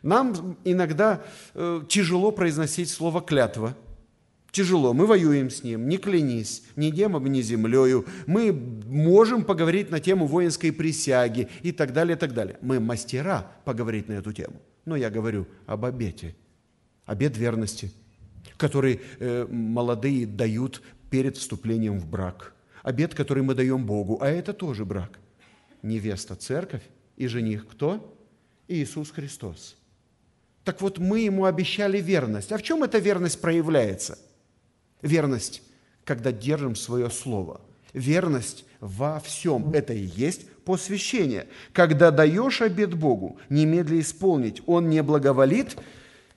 Нам 0.02 0.58
иногда 0.64 1.22
э, 1.54 1.82
тяжело 1.90 2.32
произносить 2.32 2.90
слово 2.90 3.22
«клятва», 3.22 3.76
Тяжело, 4.52 4.94
мы 4.94 5.06
воюем 5.06 5.50
с 5.50 5.64
ним, 5.64 5.88
не 5.88 5.98
клянись, 5.98 6.64
ни 6.76 6.90
демом, 6.90 7.28
ни 7.28 7.42
землею. 7.42 8.06
Мы 8.26 8.52
можем 8.52 9.44
поговорить 9.44 9.92
на 9.92 10.00
тему 10.00 10.26
воинской 10.26 10.72
присяги 10.72 11.50
и 11.62 11.72
так 11.72 11.94
далее, 11.94 12.16
и 12.16 12.20
так 12.20 12.34
далее. 12.34 12.58
Мы 12.62 12.80
мастера 12.80 13.52
поговорить 13.64 14.08
на 14.08 14.14
эту 14.14 14.34
тему. 14.34 14.60
Но 14.86 14.96
я 14.96 15.12
говорю 15.12 15.48
об 15.68 15.86
обете, 15.86 16.36
обет 17.06 17.38
верности, 17.38 17.92
который 18.58 19.02
э, 19.20 19.46
молодые 19.48 20.26
дают 20.26 20.82
перед 21.12 21.38
вступлением 21.38 22.00
в 22.00 22.08
брак. 22.08 22.54
Обет, 22.82 23.14
который 23.14 23.44
мы 23.44 23.54
даем 23.54 23.86
Богу, 23.86 24.18
а 24.20 24.28
это 24.28 24.54
тоже 24.54 24.84
брак. 24.84 25.20
Невеста– 25.84 26.36
церковь, 26.38 26.84
и 27.18 27.28
жених 27.28 27.68
кто? 27.68 28.18
Иисус 28.68 29.12
Христос. 29.12 29.78
Так 30.64 30.82
вот, 30.82 30.98
мы 30.98 31.20
ему 31.20 31.46
обещали 31.46 32.00
верность. 32.00 32.52
А 32.52 32.58
в 32.58 32.64
чем 32.64 32.84
эта 32.84 32.98
верность 32.98 33.42
проявляется– 33.42 34.18
Верность, 35.02 35.62
когда 36.04 36.32
держим 36.32 36.76
свое 36.76 37.10
слово. 37.10 37.62
Верность 37.94 38.66
во 38.80 39.20
всем. 39.20 39.72
Это 39.74 39.94
и 39.94 40.04
есть 40.04 40.50
посвящение. 40.66 41.48
Когда 41.74 42.12
даешь 42.12 42.62
обед 42.62 42.94
Богу, 42.94 43.40
немедля 43.50 44.00
исполнить, 44.00 44.62
Он 44.66 44.90
не 44.90 45.02
благоволит. 45.02 45.78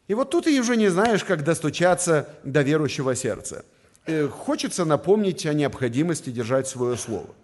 И 0.09 0.15
вот 0.15 0.31
тут 0.31 0.45
ты 0.45 0.61
уже 0.61 0.77
не 0.77 0.89
знаешь, 0.89 1.25
как 1.25 1.45
достучаться 1.45 2.29
до 2.45 2.63
верующего 2.63 3.15
сердца. 3.15 3.65
Э, 4.07 4.29
хочется 4.29 4.85
напомнить 4.85 5.47
о 5.47 5.55
необходимости 5.55 6.31
держать 6.31 6.67
свое 6.67 6.97
слово. 6.97 7.35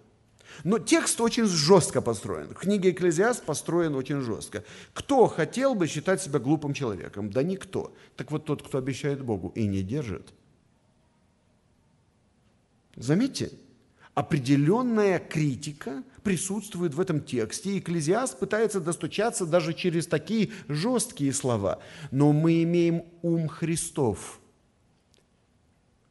Но 0.64 0.78
текст 0.78 1.20
очень 1.20 1.46
жестко 1.46 2.00
построен. 2.00 2.52
Книга 2.54 2.90
Экклезиаст 2.90 3.44
построен 3.44 3.94
очень 3.94 4.20
жестко. 4.20 4.64
Кто 4.92 5.26
хотел 5.26 5.74
бы 5.74 5.87
считать 5.87 6.20
себя 6.20 6.40
глупым 6.40 6.74
человеком? 6.74 7.31
Да 7.31 7.42
никто. 7.42 7.94
Так 8.16 8.33
вот 8.33 8.44
тот, 8.44 8.62
кто 8.62 8.78
обещает 8.78 9.22
Богу 9.22 9.52
и 9.54 9.66
не 9.66 9.83
держит, 9.83 10.33
Заметьте, 12.98 13.52
определенная 14.14 15.20
критика 15.20 16.02
присутствует 16.24 16.94
в 16.94 17.00
этом 17.00 17.20
тексте. 17.20 17.70
И 17.70 17.78
Экклезиаст 17.78 18.38
пытается 18.38 18.80
достучаться 18.80 19.46
даже 19.46 19.72
через 19.72 20.08
такие 20.08 20.50
жесткие 20.66 21.32
слова. 21.32 21.78
Но 22.11 22.32
мы 22.32 22.62
имеем 22.64 23.04
ум 23.22 23.46
Христов. 23.46 24.40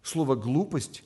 Слово 0.01 0.35
«глупость» 0.35 1.03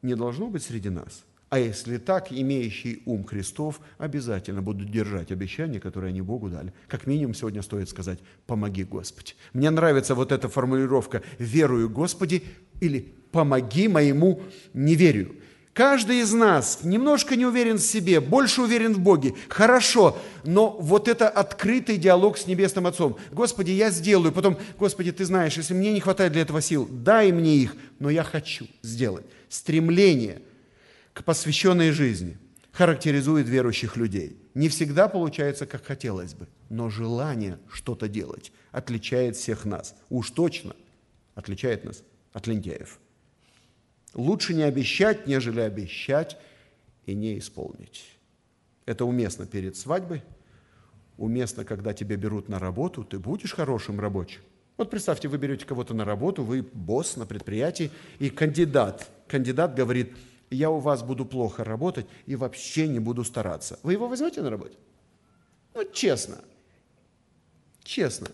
не 0.00 0.14
должно 0.14 0.48
быть 0.48 0.62
среди 0.62 0.90
нас. 0.90 1.24
А 1.48 1.58
если 1.58 1.98
так, 1.98 2.32
имеющий 2.32 3.02
ум 3.04 3.24
Христов 3.24 3.80
обязательно 3.98 4.62
будут 4.62 4.90
держать 4.90 5.32
обещания, 5.32 5.80
которые 5.80 6.10
они 6.10 6.22
Богу 6.22 6.48
дали. 6.48 6.72
Как 6.86 7.06
минимум 7.08 7.34
сегодня 7.34 7.60
стоит 7.60 7.88
сказать 7.88 8.20
«помоги, 8.46 8.84
Господи». 8.84 9.32
Мне 9.52 9.68
нравится 9.70 10.14
вот 10.14 10.30
эта 10.30 10.48
формулировка 10.48 11.22
«верую, 11.38 11.90
Господи» 11.90 12.44
или 12.80 13.12
помоги 13.32 13.88
моему 13.88 14.42
неверию. 14.72 15.36
Каждый 15.72 16.20
из 16.20 16.32
нас 16.34 16.80
немножко 16.82 17.34
не 17.34 17.46
уверен 17.46 17.78
в 17.78 17.82
себе, 17.82 18.20
больше 18.20 18.60
уверен 18.60 18.92
в 18.92 19.00
Боге. 19.00 19.34
Хорошо, 19.48 20.18
но 20.44 20.70
вот 20.78 21.08
это 21.08 21.30
открытый 21.30 21.96
диалог 21.96 22.36
с 22.36 22.46
Небесным 22.46 22.86
Отцом. 22.86 23.16
Господи, 23.30 23.70
я 23.70 23.90
сделаю. 23.90 24.32
Потом, 24.32 24.58
Господи, 24.78 25.12
ты 25.12 25.24
знаешь, 25.24 25.56
если 25.56 25.72
мне 25.72 25.92
не 25.92 26.00
хватает 26.00 26.32
для 26.32 26.42
этого 26.42 26.60
сил, 26.60 26.86
дай 26.90 27.32
мне 27.32 27.56
их, 27.56 27.74
но 27.98 28.10
я 28.10 28.22
хочу 28.22 28.66
сделать. 28.82 29.24
Стремление 29.48 30.42
к 31.14 31.24
посвященной 31.24 31.90
жизни 31.90 32.36
характеризует 32.70 33.48
верующих 33.48 33.96
людей. 33.96 34.36
Не 34.54 34.68
всегда 34.68 35.08
получается, 35.08 35.64
как 35.64 35.86
хотелось 35.86 36.34
бы, 36.34 36.48
но 36.68 36.90
желание 36.90 37.58
что-то 37.70 38.08
делать 38.08 38.52
отличает 38.72 39.36
всех 39.36 39.64
нас. 39.64 39.94
Уж 40.10 40.30
точно 40.32 40.76
отличает 41.34 41.84
нас 41.84 42.02
от 42.34 42.46
лентяев. 42.46 42.98
Лучше 44.14 44.54
не 44.54 44.62
обещать, 44.62 45.26
нежели 45.26 45.60
обещать 45.60 46.36
и 47.06 47.14
не 47.14 47.38
исполнить. 47.38 48.04
Это 48.84 49.04
уместно 49.04 49.46
перед 49.46 49.76
свадьбой, 49.76 50.22
уместно, 51.16 51.64
когда 51.64 51.94
тебя 51.94 52.16
берут 52.16 52.48
на 52.48 52.58
работу, 52.58 53.04
ты 53.04 53.18
будешь 53.18 53.54
хорошим 53.54 54.00
рабочим. 54.00 54.40
Вот 54.76 54.90
представьте, 54.90 55.28
вы 55.28 55.38
берете 55.38 55.64
кого-то 55.64 55.94
на 55.94 56.04
работу, 56.04 56.42
вы 56.42 56.62
босс 56.62 57.16
на 57.16 57.26
предприятии, 57.26 57.90
и 58.18 58.30
кандидат, 58.30 59.08
кандидат 59.28 59.74
говорит, 59.74 60.14
я 60.50 60.70
у 60.70 60.78
вас 60.78 61.02
буду 61.02 61.24
плохо 61.24 61.64
работать 61.64 62.06
и 62.26 62.36
вообще 62.36 62.88
не 62.88 62.98
буду 62.98 63.24
стараться. 63.24 63.78
Вы 63.82 63.92
его 63.92 64.08
возьмете 64.08 64.42
на 64.42 64.50
работу? 64.50 64.76
Ну, 65.74 65.84
честно. 65.92 66.38
Честно. 67.82 68.28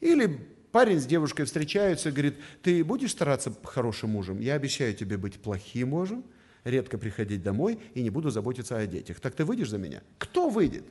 Или 0.00 0.38
Парень 0.72 1.00
с 1.00 1.06
девушкой 1.06 1.44
встречаются, 1.44 2.12
говорит, 2.12 2.36
ты 2.62 2.84
будешь 2.84 3.10
стараться 3.10 3.52
хорошим 3.64 4.10
мужем? 4.10 4.40
Я 4.40 4.54
обещаю 4.54 4.94
тебе 4.94 5.16
быть 5.16 5.40
плохим 5.40 5.90
мужем, 5.90 6.24
редко 6.62 6.96
приходить 6.96 7.42
домой 7.42 7.80
и 7.94 8.02
не 8.02 8.10
буду 8.10 8.30
заботиться 8.30 8.76
о 8.76 8.86
детях. 8.86 9.18
Так 9.20 9.34
ты 9.34 9.44
выйдешь 9.44 9.70
за 9.70 9.78
меня? 9.78 10.00
Кто 10.18 10.48
выйдет? 10.48 10.84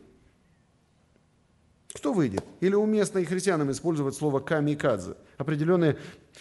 Кто 1.93 2.13
выйдет? 2.13 2.43
Или 2.59 2.75
уместно 2.75 3.19
и 3.19 3.25
христианам 3.25 3.71
использовать 3.71 4.15
слово 4.15 4.41
камикадзе? 4.41 5.15
Определенное, 5.37 5.97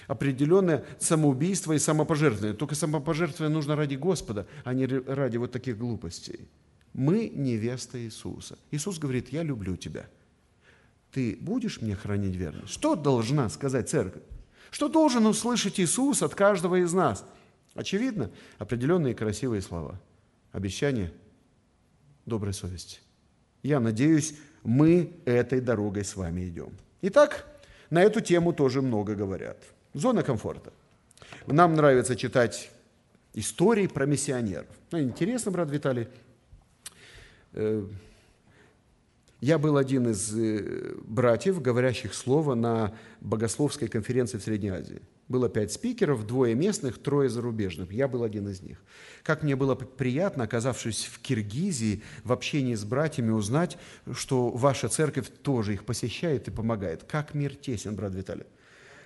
определенное 0.09 0.85
самоубийство 0.98 1.72
и 1.72 1.79
самопожертвование. 1.79 2.57
Только 2.57 2.74
самопожертвование 2.74 3.55
нужно 3.55 3.77
ради 3.77 3.94
Господа, 3.94 4.46
а 4.64 4.74
не 4.74 4.87
ради 4.87 5.37
вот 5.37 5.53
таких 5.53 5.79
глупостей. 5.79 6.48
Мы 6.92 7.29
невеста 7.33 8.01
Иисуса. 8.01 8.59
Иисус 8.72 8.98
говорит, 8.98 9.29
я 9.29 9.44
люблю 9.44 9.77
тебя– 9.77 10.07
ты 11.12 11.37
будешь 11.40 11.81
мне 11.81 11.94
хранить 11.94 12.35
верность? 12.35 12.73
Что 12.73 12.94
должна 12.94 13.49
сказать 13.49 13.88
церковь? 13.88 14.23
Что 14.71 14.88
должен 14.88 15.27
услышать 15.27 15.81
Иисус 15.81 16.23
от 16.23 16.35
каждого 16.35 16.77
из 16.77 16.92
нас? 16.92 17.25
Очевидно, 17.75 18.31
определенные 18.59 19.14
красивые 19.14 19.62
слова. 19.62 20.01
Обещание 20.53 21.12
доброй 22.27 22.53
совести. 22.53 23.01
Я 23.62 23.81
надеюсь, 23.81 24.35
мы 24.62 25.12
этой 25.25 25.61
дорогой 25.61 26.05
с 26.05 26.16
вами 26.16 26.49
идем. 26.49 26.73
Итак, 27.03 27.47
на 27.90 28.03
эту 28.03 28.21
тему 28.21 28.53
тоже 28.53 28.83
много 28.83 29.14
говорят. 29.14 29.62
Зона 29.94 30.23
комфорта. 30.23 30.73
Нам 31.47 31.75
нравится 31.75 32.16
читать 32.16 32.71
истории 33.35 33.87
про 33.87 34.07
миссионеров. 34.07 34.68
Ну, 34.90 35.01
интересно, 35.01 35.51
брат 35.51 35.71
Виталий. 35.71 36.09
Я 39.40 39.59
был 39.59 39.77
один 39.77 40.09
из 40.09 40.37
э, 40.37 40.96
братьев, 41.05 41.62
говорящих 41.62 42.12
слово 42.12 42.55
на 42.55 42.94
богословской 43.20 43.87
конференции 43.87 44.37
в 44.37 44.42
Средней 44.42 44.70
Азии. 44.70 45.01
Было 45.29 45.48
пять 45.48 45.70
спикеров, 45.70 46.27
двое 46.27 46.57
местных, 46.57 46.98
трое 46.98 47.29
зарубежных. 47.29 47.92
Я 47.92 48.09
был 48.09 48.24
один 48.24 48.48
из 48.48 48.62
них. 48.62 48.79
Как 49.22 49.44
мне 49.44 49.55
было 49.55 49.77
приятно, 49.77 50.44
оказавшись 50.44 51.05
в 51.05 51.20
Киргизии, 51.20 52.03
в 52.24 52.33
общении 52.33 52.74
с 52.74 52.85
братьями, 52.85 53.31
узнать, 53.31 53.79
что 54.12 54.48
ваша 54.48 54.88
церковь 54.88 55.29
тоже 55.42 55.74
их 55.74 55.85
посещает 55.85 56.48
и 56.48 56.51
помогает. 56.51 57.05
Как 57.05 57.35
мир 57.35 57.55
тесен, 57.55 57.94
брат 57.94 58.14
Виталий. 58.14 58.46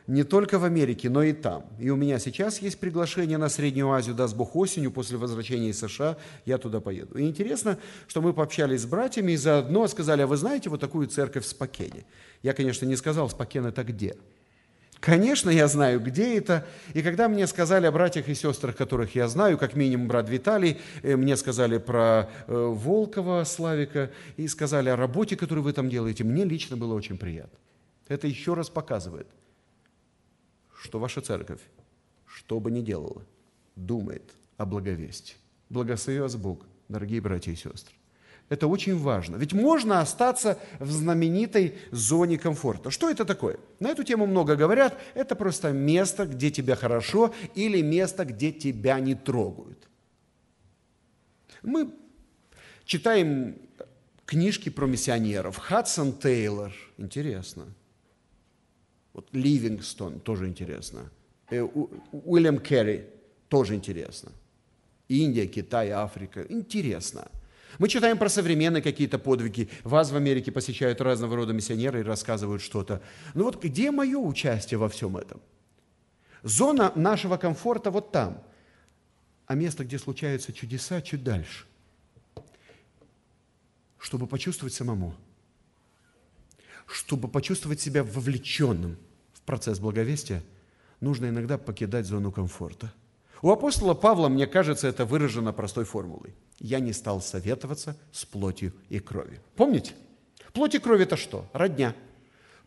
Не 0.07 0.25
только 0.25 0.59
в 0.59 0.65
Америке, 0.65 1.09
но 1.09 1.23
и 1.23 1.33
там. 1.33 1.65
И 1.79 1.91
у 1.91 1.97
меня 1.97 2.19
сейчас 2.19 2.61
есть 2.61 2.79
приглашение 2.79 3.39
на 3.39 3.49
Среднюю 3.49 3.91
Азию, 3.91 4.15
даст 4.15 4.37
Бог 4.37 4.57
осенью, 4.57 4.91
после 4.91 5.17
возвращения 5.17 5.71
из 5.71 5.79
США, 5.79 6.17
я 6.45 6.59
туда 6.59 6.81
поеду. 6.81 7.19
И 7.19 7.23
интересно, 7.23 7.79
что 8.09 8.21
мы 8.21 8.33
пообщались 8.33 8.83
с 8.83 8.87
братьями 8.87 9.33
и 9.33 9.37
заодно 9.37 9.87
сказали, 9.89 10.23
а 10.23 10.27
вы 10.27 10.37
знаете 10.37 10.71
вот 10.71 10.81
такую 10.81 11.07
церковь 11.07 11.45
в 11.45 11.49
Спокене? 11.49 12.05
Я, 12.43 12.53
конечно, 12.53 12.85
не 12.87 12.97
сказал, 12.97 13.31
Спокен 13.31 13.67
это 13.67 13.85
где? 13.85 14.17
Конечно, 14.99 15.51
я 15.51 15.67
знаю, 15.67 15.99
где 15.99 16.39
это. 16.39 16.65
И 16.95 17.03
когда 17.03 17.29
мне 17.29 17.49
сказали 17.49 17.87
о 17.87 17.93
братьях 17.93 18.29
и 18.29 18.35
сестрах, 18.35 18.77
которых 18.77 19.17
я 19.17 19.27
знаю, 19.27 19.59
как 19.59 19.75
минимум 19.75 20.07
брат 20.07 20.29
Виталий, 20.29 20.79
э, 21.03 21.17
мне 21.17 21.37
сказали 21.37 21.79
про 21.79 22.31
э, 22.47 22.55
Волкова 22.55 23.43
Славика 23.43 24.13
и 24.37 24.47
сказали 24.47 24.91
о 24.91 24.97
работе, 24.97 25.37
которую 25.37 25.65
вы 25.65 25.73
там 25.73 25.89
делаете, 25.89 26.23
мне 26.23 26.45
лично 26.45 26.77
было 26.77 26.95
очень 26.95 27.19
приятно. 27.19 27.59
Это 28.07 28.29
еще 28.29 28.55
раз 28.55 28.71
показывает– 28.71 29.27
что 30.83 30.99
ваша 30.99 31.21
церковь, 31.21 31.61
что 32.27 32.59
бы 32.61 32.71
ни 32.71 32.81
делала, 32.81 33.23
думает 33.77 34.23
о 34.57 34.67
благовестии. 34.67 35.37
Благослови 35.69 36.19
вас 36.19 36.37
Бог, 36.37 36.67
дорогие 36.89 37.21
братья 37.21 37.53
и 37.53 37.57
сестры. 37.57 37.95
Это 38.49 38.67
очень 38.67 38.99
важно. 38.99 39.37
Ведь 39.37 39.53
можно 39.53 40.01
остаться 40.01 40.59
в 40.79 40.91
знаменитой 40.91 41.79
зоне 41.93 42.37
комфорта. 42.37 42.91
Что 42.91 43.09
это 43.09 43.25
такое? 43.25 43.59
На 43.81 43.89
эту 43.89 44.03
тему 44.05 44.27
много 44.27 44.57
говорят. 44.57 44.99
Это 45.15 45.37
просто 45.37 45.73
место, 45.73 46.27
где 46.27 46.51
тебе 46.51 46.75
хорошо, 46.75 47.33
или 47.55 47.81
место, 47.81 48.25
где 48.25 48.53
тебя 48.53 49.01
не 49.01 49.15
трогают. 49.15 49.89
Мы 51.63 51.95
читаем 52.85 53.57
книжки 54.27 54.69
про 54.69 54.87
миссионеров. 54.87 55.57
Хадсон 55.57 56.13
Тейлор. 56.13 56.73
Интересно. 56.99 57.73
Вот 59.13 59.29
Ливингстон, 59.33 60.21
тоже 60.21 60.47
интересно. 60.47 61.11
Э, 61.51 61.63
Уильям 62.13 62.59
Керри, 62.59 63.05
тоже 63.49 63.75
интересно. 63.75 64.33
Индия, 65.09 65.47
Китай, 65.47 65.91
Африка, 65.91 66.47
интересно. 66.49 67.29
Мы 67.79 67.89
читаем 67.89 68.19
про 68.19 68.29
современные 68.29 68.83
какие-то 68.83 69.19
подвиги. 69.19 69.69
Вас 69.83 70.11
в 70.11 70.17
Америке 70.17 70.53
посещают 70.53 71.01
разного 71.01 71.37
рода 71.37 71.53
миссионеры 71.53 72.01
и 72.01 72.03
рассказывают 72.03 72.63
что-то. 72.63 73.03
Ну 73.35 73.45
вот 73.45 73.63
где 73.63 73.91
мое 73.91 74.19
участие 74.19 74.79
во 74.79 74.89
всем 74.89 75.17
этом? 75.17 75.41
Зона 76.43 76.93
нашего 76.95 77.37
комфорта 77.37 77.91
вот 77.91 78.13
там. 78.13 78.43
А 79.47 79.55
место, 79.55 79.85
где 79.85 79.99
случаются 79.99 80.53
чудеса, 80.53 81.01
чуть 81.03 81.23
дальше. 81.23 81.67
Чтобы 83.99 84.27
почувствовать 84.27 84.75
самому– 84.75 85.15
чтобы 86.87 87.29
почувствовать 87.29 87.81
себя 87.81 88.05
вовлеченным 88.05 88.97
в 89.33 89.43
процесс 89.43 89.79
благовестия, 89.79 90.43
нужно 91.01 91.29
иногда 91.29 91.59
покидать 91.59 92.07
зону 92.07 92.33
комфорта. 92.33 92.93
У 93.43 93.51
апостола 93.51 93.95
Павла, 93.95 94.29
мне 94.29 94.47
кажется, 94.47 94.87
это 94.87 95.05
выражено 95.05 95.53
простой 95.53 95.85
формулой. 95.85 96.35
Я 96.61 96.79
не 96.79 96.93
стал 96.93 97.21
советоваться 97.21 97.97
с 98.13 98.25
плотью 98.25 98.73
и 98.89 99.01
кровью. 99.01 99.41
Помните? 99.57 99.95
Плоть 100.53 100.75
и 100.75 100.79
кровь– 100.79 101.01
это 101.03 101.17
что? 101.17 101.49
Родня. 101.53 101.97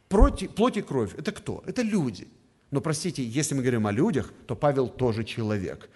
Плоть, 0.09 0.49
плоть 0.53 0.77
и 0.77 0.81
кровь– 0.81 1.15
это 1.17 1.31
кто? 1.31 1.63
Это 1.65 1.81
люди. 1.81 2.27
Но, 2.71 2.81
простите, 2.81 3.23
если 3.23 3.55
мы 3.55 3.61
говорим 3.61 3.87
о 3.87 3.91
людях, 3.91 4.33
то 4.47 4.55
Павел 4.55 4.89
тоже 4.89 5.23
человек. 5.23 5.89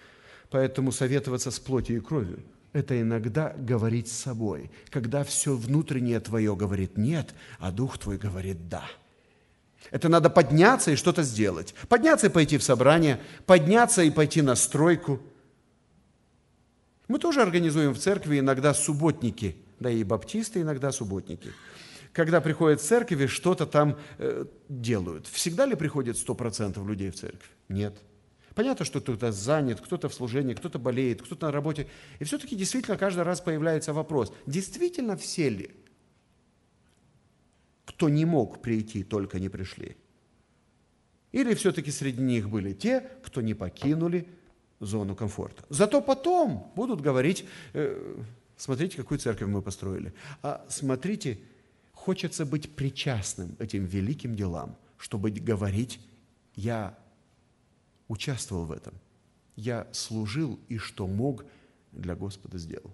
Поэтому 0.50 0.92
советоваться 0.92 1.50
с 1.50 1.58
плотью 1.60 1.98
и 1.98 2.00
кровью 2.00 2.42
это 2.72 3.00
иногда 3.00 3.54
говорить 3.56 4.08
с 4.08 4.16
собой, 4.16 4.70
когда 4.90 5.24
все 5.24 5.56
внутреннее 5.56 6.20
твое 6.20 6.54
говорит 6.54 6.96
«нет», 6.96 7.34
а 7.58 7.72
дух 7.72 7.98
твой 7.98 8.16
говорит 8.16 8.68
«да». 8.68 8.84
Это 9.90 10.08
надо 10.08 10.30
подняться 10.30 10.90
и 10.92 10.96
что-то 10.96 11.22
сделать. 11.22 11.74
Подняться 11.88 12.26
и 12.26 12.30
пойти 12.30 12.58
в 12.58 12.62
собрание, 12.62 13.20
подняться 13.46 14.02
и 14.02 14.10
пойти 14.10 14.42
на 14.42 14.54
стройку. 14.54 15.20
Мы 17.08 17.18
тоже 17.18 17.42
организуем 17.42 17.94
в 17.94 17.98
церкви 17.98 18.38
иногда 18.38 18.72
субботники, 18.72 19.56
да 19.80 19.90
и 19.90 20.04
баптисты 20.04 20.60
иногда 20.60 20.92
субботники. 20.92 21.50
Когда 22.12 22.40
приходят 22.40 22.80
в 22.80 22.84
церкви, 22.84 23.26
что-то 23.26 23.66
там 23.66 23.98
э, 24.18 24.44
делают. 24.68 25.26
Всегда 25.26 25.64
ли 25.64 25.74
приходит 25.74 26.16
100% 26.16 26.86
людей 26.86 27.10
в 27.10 27.16
церковь? 27.16 27.50
Нет. 27.68 27.96
Понятно, 28.54 28.84
что 28.84 29.00
кто-то 29.00 29.32
занят, 29.32 29.80
кто-то 29.80 30.08
в 30.08 30.14
служении, 30.14 30.54
кто-то 30.54 30.78
болеет, 30.78 31.22
кто-то 31.22 31.46
на 31.46 31.52
работе. 31.52 31.86
И 32.18 32.24
все-таки 32.24 32.56
действительно 32.56 32.96
каждый 32.96 33.22
раз 33.22 33.40
появляется 33.40 33.92
вопрос, 33.92 34.32
действительно 34.46 35.16
все 35.16 35.48
ли, 35.48 35.70
кто 37.84 38.08
не 38.08 38.24
мог 38.24 38.60
прийти, 38.62 39.04
только 39.04 39.38
не 39.38 39.48
пришли? 39.48 39.96
Или 41.32 41.54
все-таки 41.54 41.90
среди 41.90 42.22
них 42.22 42.48
были 42.48 42.72
те, 42.72 43.08
кто 43.22 43.40
не 43.40 43.54
покинули 43.54 44.26
зону 44.80 45.14
комфорта? 45.14 45.64
Зато 45.68 46.00
потом 46.00 46.72
будут 46.74 47.00
говорить, 47.00 47.44
э, 47.72 48.16
смотрите, 48.56 48.96
какую 48.96 49.18
церковь 49.18 49.48
мы 49.48 49.62
построили. 49.62 50.12
А 50.42 50.64
смотрите, 50.68 51.38
хочется 51.92 52.44
быть 52.44 52.74
причастным 52.74 53.54
этим 53.60 53.84
великим 53.84 54.34
делам, 54.34 54.76
чтобы 54.96 55.30
говорить, 55.30 56.00
я 56.56 56.98
участвовал 58.10 58.64
в 58.64 58.72
этом. 58.72 58.92
Я 59.54 59.86
служил 59.92 60.58
и 60.68 60.78
что 60.78 61.06
мог 61.06 61.44
для 61.92 62.16
Господа 62.16 62.58
сделал. 62.58 62.92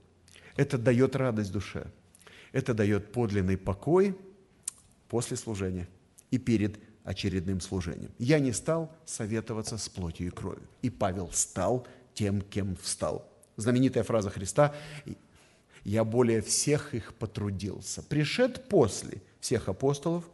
Это 0.57 0.76
дает 0.76 1.16
радость 1.16 1.52
душе. 1.52 1.87
Это 2.52 2.74
дает 2.74 3.12
подлинный 3.12 3.57
покой 3.57 4.14
после 5.09 5.38
служения 5.38 5.88
и 6.31 6.38
перед 6.38 6.79
очередным 7.02 7.62
служением. 7.62 8.11
Я 8.18 8.38
не 8.40 8.52
стал 8.52 8.94
советоваться 9.07 9.79
с 9.79 9.88
плотью 9.88 10.26
и 10.26 10.31
кровью. 10.31 10.68
И 10.83 10.90
Павел 10.90 11.31
стал 11.33 11.87
тем, 12.12 12.42
кем 12.42 12.76
встал. 12.76 13.26
Знаменитая 13.57 14.05
фраза 14.05 14.29
Христа 14.29 14.74
«Я 15.83 16.05
более 16.05 16.42
всех 16.42 16.94
их 16.94 17.14
потрудился». 17.14 18.02
Пришед 18.02 18.68
после 18.68 19.22
всех 19.40 19.68
апостолов, 19.70 20.29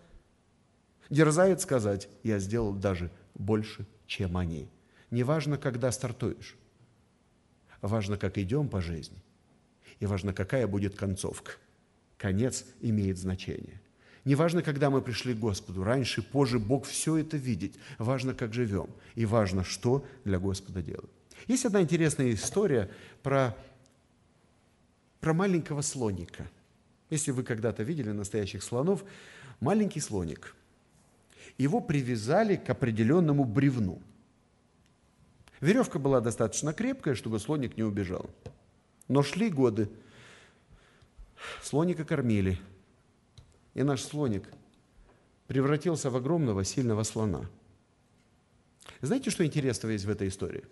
дерзает 1.09 1.61
сказать 1.61 2.09
«Я 2.25 2.41
сделал 2.41 2.73
даже 2.73 3.13
больше, 3.35 3.87
чем 4.13 4.37
они. 4.37 4.69
Не 5.11 5.23
важно, 5.23 5.57
когда 5.57 5.91
стартуешь. 5.91 6.55
Важно, 7.81 8.19
как 8.19 8.37
идем 8.37 8.69
по 8.69 8.83
жизни. 8.83 9.17
И 10.01 10.07
важно, 10.07 10.35
какая 10.35 10.67
будет 10.67 10.95
концовка. 10.95 11.53
Конец 12.19 12.67
имеет 12.83 13.19
значение. 13.19 13.81
Не 14.27 14.35
важно, 14.35 14.63
когда 14.63 14.91
мы 14.91 15.01
пришли 15.01 15.33
к 15.33 15.39
Господу, 15.39 15.83
раньше, 15.83 16.23
позже, 16.23 16.59
Бог 16.59 16.85
все 16.85 17.17
это 17.17 17.39
видит. 17.39 17.75
Важно, 17.99 18.35
как 18.35 18.53
живем. 18.53 18.91
И 19.15 19.25
важно, 19.25 19.65
что 19.65 20.05
для 20.25 20.39
Господа 20.39 20.83
делаем. 20.83 21.11
Есть 21.49 21.65
одна 21.65 21.81
интересная 21.81 22.33
история 22.35 22.91
про, 23.23 23.57
про 25.21 25.33
маленького 25.33 25.81
слоника. 25.81 26.51
Если 27.09 27.31
вы 27.31 27.45
когда-то 27.45 27.83
видели 27.83 28.11
настоящих 28.11 28.63
слонов, 28.63 29.05
маленький 29.61 30.01
слоник. 30.01 30.55
Его 31.59 31.81
привязали 31.81 32.57
к 32.57 32.71
определенному 32.71 33.45
бревну– 33.45 34.01
Веревка 35.63 36.01
была 36.01 36.21
достаточно 36.21 36.73
крепкая, 36.73 37.15
чтобы 37.15 37.39
слоник 37.39 37.77
не 37.77 37.85
убежал. 37.85 38.29
Но 39.07 39.23
шли 39.23 39.49
годы. 39.49 39.89
Слоника 41.63 42.05
кормили. 42.05 42.59
И 43.75 43.85
наш 43.85 44.03
слоник 44.03 44.49
превратился 45.47 46.11
в 46.11 46.17
огромного 46.17 46.65
сильного 46.65 47.05
слона. 47.05 47.49
Знаете, 49.03 49.31
что 49.31 49.47
интересного 49.47 49.93
есть 49.93 50.05
в 50.05 50.11
этой 50.11 50.27
истории? 50.27 50.65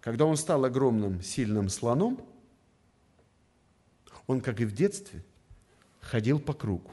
Когда 0.00 0.24
он 0.24 0.38
стал 0.38 0.64
огромным 0.64 1.22
сильным 1.22 1.68
слоном, 1.68 2.26
он, 4.26 4.40
как 4.40 4.62
и 4.62 4.64
в 4.64 4.72
детстве, 4.72 5.22
ходил 6.00 6.40
по 6.40 6.54
кругу. 6.54 6.90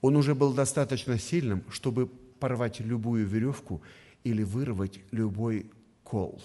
Он 0.00 0.16
уже 0.16 0.34
был 0.34 0.52
достаточно 0.52 1.18
сильным, 1.18 1.64
чтобы 1.70 2.06
порвать 2.06 2.80
любую 2.80 3.26
веревку 3.26 3.82
или 4.24 4.42
вырвать 4.42 5.00
любой 5.10 5.70
кол, 6.04 6.40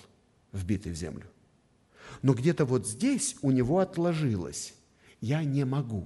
вбитый 0.51 0.91
в 0.91 0.95
землю. 0.95 1.25
Но 2.21 2.33
где-то 2.33 2.65
вот 2.65 2.87
здесь 2.87 3.35
у 3.41 3.51
него 3.51 3.79
отложилось 3.79 4.73
«я 5.21 5.43
не 5.43 5.65
могу». 5.65 6.05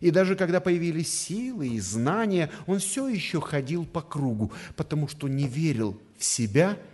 И 0.00 0.10
даже 0.10 0.34
когда 0.34 0.60
появились 0.60 1.12
силы 1.12 1.68
и 1.68 1.80
знания, 1.80 2.50
он 2.66 2.78
все 2.78 3.06
еще 3.06 3.40
ходил 3.40 3.84
по 3.84 4.00
кругу, 4.00 4.50
потому 4.74 5.08
что 5.08 5.28
не 5.28 5.46
верил 5.46 6.00
в 6.16 6.24
себя– 6.24 6.78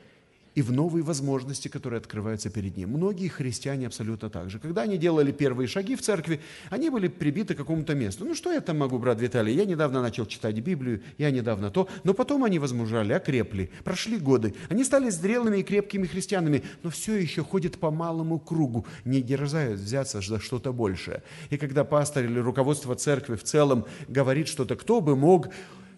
и 0.57 0.63
в 0.63 0.73
новые 0.73 1.05
возможности, 1.05 1.69
которые 1.69 1.99
открываются 1.99 2.49
перед 2.49 2.77
ним. 2.79 2.89
Многие 2.89 3.29
христиане 3.29 3.87
абсолютно 3.87 4.31
так 4.31 4.49
же. 4.49 4.59
Когда 4.59 4.83
они 4.83 4.97
делали 4.97 5.31
первые 5.31 5.69
шаги 5.69 5.95
в 5.95 6.01
церкви, 6.01 6.41
они 6.71 6.89
были 6.89 7.09
прибиты 7.09 7.55
к 7.55 7.59
какому-то 7.59 7.95
месту. 7.95 8.25
Ну 8.25 8.35
что 8.35 8.51
я 8.51 8.63
там 8.63 8.79
могу, 8.79 8.99
брат 8.99 9.21
Виталий? 9.21 9.55
Я 9.55 9.67
недавно 9.67 10.01
начал 10.01 10.25
читать 10.25 10.59
Библию, 10.59 11.03
я 11.19 11.31
недавно 11.31 11.71
то. 11.71 11.89
Но 12.05 12.15
потом 12.15 12.43
они 12.43 12.59
возмужали, 12.59 13.13
окрепли. 13.13 13.71
Прошли 13.85 14.17
годы. 14.17 14.55
Они 14.71 14.83
стали 14.83 15.11
зрелыми 15.11 15.59
и 15.59 15.63
крепкими 15.63 16.07
христианами, 16.07 16.63
но 16.83 16.89
все 16.89 17.17
еще 17.17 17.45
ходят 17.45 17.79
по 17.79 17.91
малому 17.91 18.39
кругу, 18.39 18.87
не 19.05 19.21
дерзают 19.21 19.79
взяться 19.79 20.23
за 20.23 20.41
что-то 20.41 20.73
большее. 20.73 21.23
И 21.51 21.59
когда 21.59 21.85
пастор 21.85 22.25
или 22.25 22.39
руководство 22.39 22.95
церкви 22.95 23.35
в 23.35 23.45
целом 23.45 23.85
говорит 24.09 24.49
что-то, 24.49 24.75
кто 24.77 25.03
бы 25.03 25.17
мог 25.17 25.51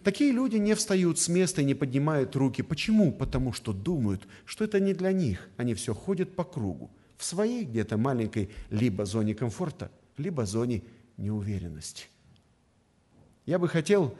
такие 0.03 0.31
люди 0.31 0.57
не 0.57 0.75
встают 0.75 1.19
с 1.19 1.27
места 1.27 1.61
и 1.61 1.65
не 1.65 1.73
поднимают 1.73 2.35
руки. 2.35 2.61
Почему? 2.61 3.11
Потому 3.11 3.53
что 3.53 3.73
думают, 3.73 4.27
что 4.45 4.63
это 4.63 4.79
не 4.79 4.93
для 4.93 5.11
них. 5.11 5.49
Они 5.57 5.73
все 5.73 5.93
ходят 5.93 6.35
по 6.35 6.43
кругу, 6.43 6.89
в 7.17 7.25
своей 7.25 7.65
где-то 7.65 7.97
маленькой 7.97 8.49
либо 8.69 9.05
зоне 9.05 9.35
комфорта, 9.35 9.91
либо 10.17 10.45
зоне 10.45 10.83
неуверенности. 11.17 12.05
Я 13.45 13.59
бы 13.59 13.67
хотел, 13.67 14.15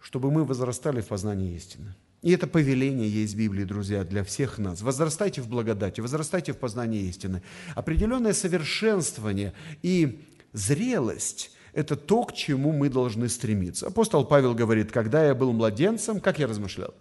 чтобы 0.00 0.30
мы 0.30 0.44
возрастали 0.44 1.00
в 1.00 1.08
познании 1.08 1.54
истины. 1.56 1.94
И 2.22 2.32
это 2.32 2.46
повеление 2.46 3.08
есть 3.08 3.34
в 3.34 3.38
Библии, 3.38 3.64
друзья, 3.64 4.04
для 4.04 4.24
всех 4.24 4.58
нас. 4.58 4.82
Возрастайте 4.82 5.40
в 5.40 5.48
благодати, 5.48 6.00
возрастайте 6.00 6.52
в 6.52 6.58
познании 6.58 7.04
истины. 7.08 7.42
Определенное 7.74 8.32
совершенствование 8.32 9.52
и 9.82 10.24
зрелость– 10.52 11.52
это 11.78 11.96
то, 11.96 12.24
к 12.24 12.32
чему 12.32 12.72
мы 12.72 12.88
должны 12.88 13.28
стремиться. 13.28 13.86
Апостол 13.86 14.24
Павел 14.24 14.54
говорит, 14.54 14.90
когда 14.90 15.24
я 15.24 15.34
был 15.34 15.52
младенцем, 15.52 16.20
как 16.20 16.38
я 16.38 16.46
размышлял? 16.46 16.94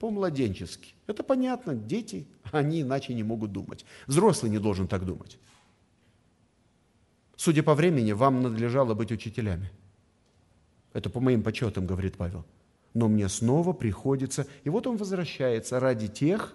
По-младенчески. 0.00 0.94
Это 1.06 1.22
понятно, 1.22 1.74
дети, 1.74 2.26
они 2.52 2.82
иначе 2.82 3.14
не 3.14 3.22
могут 3.22 3.52
думать. 3.52 3.84
Взрослый 4.06 4.50
не 4.50 4.58
должен 4.58 4.88
так 4.88 5.04
думать. 5.04 5.38
Судя 7.36 7.62
по 7.62 7.74
времени, 7.74 8.12
вам 8.12 8.42
надлежало 8.42 8.94
быть 8.94 9.12
учителями. 9.12 9.70
Это 10.92 11.08
по 11.08 11.20
моим 11.20 11.42
подсчетам, 11.42 11.86
говорит 11.86 12.16
Павел 12.16 12.44
но 12.96 13.08
мне 13.08 13.28
снова 13.28 13.74
приходится... 13.74 14.46
И 14.64 14.70
вот 14.70 14.86
он 14.86 14.96
возвращается 14.96 15.78
ради 15.78 16.08
тех, 16.08 16.54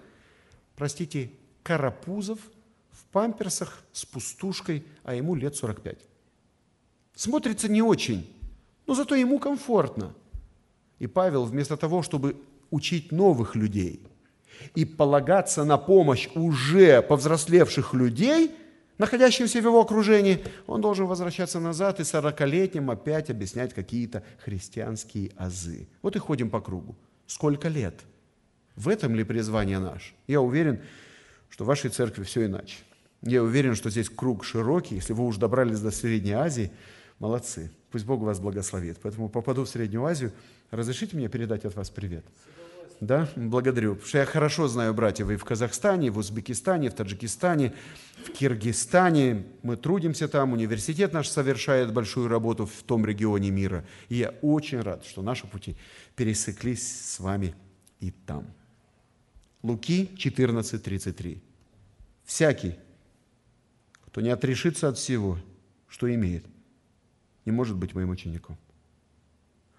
простите, 0.75 1.29
карапузов 1.61 2.39
в 2.89 3.05
памперсах 3.11 3.83
с 3.91 4.05
пустушкой, 4.05 4.83
а 5.03 5.13
ему 5.13 5.35
лет 5.35 5.55
45. 5.55 5.99
Смотрится 7.15 7.67
не 7.67 7.81
очень, 7.81 8.27
но 8.87 8.93
зато 8.93 9.15
ему 9.15 9.39
комфортно. 9.39 10.13
И 10.99 11.07
Павел 11.07 11.45
вместо 11.45 11.77
того, 11.77 12.01
чтобы 12.03 12.35
учить 12.69 13.11
новых 13.11 13.55
людей 13.55 14.05
и 14.75 14.85
полагаться 14.85 15.63
на 15.63 15.77
помощь 15.77 16.29
уже 16.35 17.01
повзрослевших 17.01 17.93
людей, 17.93 18.51
находящимся 18.97 19.59
в 19.61 19.65
его 19.65 19.81
окружении, 19.81 20.43
он 20.67 20.81
должен 20.81 21.07
возвращаться 21.07 21.59
назад 21.59 21.99
и 21.99 22.03
сорокалетним 22.03 22.91
опять 22.91 23.29
объяснять 23.29 23.73
какие-то 23.73 24.23
христианские 24.43 25.31
азы. 25.35 25.87
Вот 26.01 26.15
и 26.15 26.19
ходим 26.19 26.49
по 26.49 26.61
кругу. 26.61 26.95
Сколько 27.25 27.67
лет? 27.67 28.01
В 28.75 28.87
этом 28.87 29.15
ли 29.15 29.23
призвание 29.23 29.79
наш? 29.79 30.13
Я 30.27 30.41
уверен, 30.41 30.81
что 31.49 31.63
в 31.63 31.67
вашей 31.67 31.89
церкви 31.89 32.23
все 32.23 32.45
иначе. 32.45 32.77
Я 33.21 33.43
уверен, 33.43 33.75
что 33.75 33.89
здесь 33.89 34.09
круг 34.09 34.43
широкий. 34.43 34.95
Если 34.95 35.13
вы 35.13 35.25
уже 35.25 35.39
добрались 35.39 35.79
до 35.79 35.91
Средней 35.91 36.33
Азии, 36.33 36.71
молодцы. 37.21 37.71
Пусть 37.91 38.05
Бог 38.05 38.21
вас 38.21 38.39
благословит. 38.39 38.97
Поэтому 39.01 39.29
попаду 39.29 39.63
в 39.63 39.69
Среднюю 39.69 40.03
Азию. 40.05 40.33
Разрешите 40.71 41.15
мне 41.15 41.29
передать 41.29 41.65
от 41.65 41.75
вас 41.75 41.89
привет? 41.89 42.25
Да, 42.99 43.29
благодарю. 43.35 43.93
Потому 43.93 44.07
что 44.07 44.17
я 44.17 44.25
хорошо 44.25 44.67
знаю 44.67 44.93
братьев 44.93 45.29
и 45.29 45.35
в 45.35 45.45
Казахстане, 45.45 46.11
в 46.11 46.17
Узбекистане, 46.17 46.89
в 46.89 46.93
Таджикистане, 46.93 47.73
в 48.25 48.31
Киргизстане. 48.31 49.45
Мы 49.61 49.77
трудимся 49.77 50.27
там, 50.27 50.53
университет 50.53 51.13
наш 51.13 51.27
совершает 51.29 51.93
большую 51.93 52.27
работу 52.27 52.65
в 52.65 52.83
том 52.83 53.05
регионе 53.05 53.51
мира. 53.51 53.85
И 54.09 54.15
я 54.15 54.33
очень 54.41 54.81
рад, 54.81 55.05
что 55.05 55.21
наши 55.21 55.47
пути 55.47 55.75
пересеклись 56.15 57.15
с 57.15 57.19
вами 57.19 57.55
и 57.99 58.11
там. 58.11 58.47
Луки 59.61 60.09
14:33. 60.17 61.39
Всякий, 62.25 62.75
кто 64.07 64.21
не 64.21 64.29
отрешится 64.29 64.89
от 64.89 64.97
всего, 64.97 65.37
что 65.87 66.11
имеет, 66.13 66.45
не 67.45 67.51
может 67.51 67.77
быть 67.77 67.93
моим 67.93 68.09
учеником. 68.09 68.57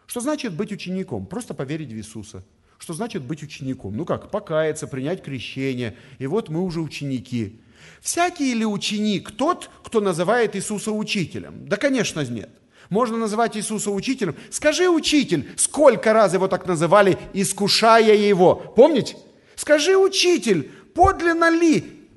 Что 0.07 0.21
значит 0.21 0.55
быть 0.55 0.73
учеником? 0.73 1.27
Просто 1.27 1.55
поверить 1.55 1.91
в 1.91 1.97
Иисуса– 1.97 2.45
что 2.83 2.95
значит 2.95 3.23
быть 3.23 3.45
учеником? 3.45 3.97
Ну 3.97 4.05
как, 4.05 4.33
покаяться, 4.33 4.89
принять 4.89 5.23
крещение. 5.23 5.97
И 6.19 6.27
вот 6.27 6.49
мы 6.49 6.63
уже 6.63 6.81
ученики. 6.81 7.61
Всякий 8.01 8.55
ли 8.55 8.67
ученик 8.67 9.31
тот, 9.31 9.71
кто 9.85 10.01
называет 10.01 10.57
Иисуса 10.57 10.91
учителем? 10.91 11.69
Да, 11.69 11.77
конечно, 11.77 12.23
нет. 12.23 12.51
Можно 12.91 13.19
называть 13.19 13.57
Иисуса 13.57 13.93
учителем. 13.93 14.35
Скажи, 14.51 14.91
учитель, 14.91 15.49
сколько 15.57 16.13
раз 16.13 16.35
его 16.35 16.49
так 16.49 16.67
называли, 16.67 17.17
искушая 17.33 18.17
его. 18.17 18.57
Помните? 18.57 19.17
Скажи, 19.55 19.97
учитель, 19.97 20.69
подлинно 20.93 21.51
ли? 21.51 22.09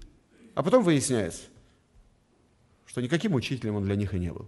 А 0.56 0.64
потом 0.64 0.84
выясняется, 0.84 1.44
что 2.88 3.02
никаким 3.02 3.36
учителем 3.36 3.76
он 3.76 3.84
для 3.84 3.96
них 3.96 4.16
и 4.16 4.20
не 4.20 4.32
был. 4.34 4.48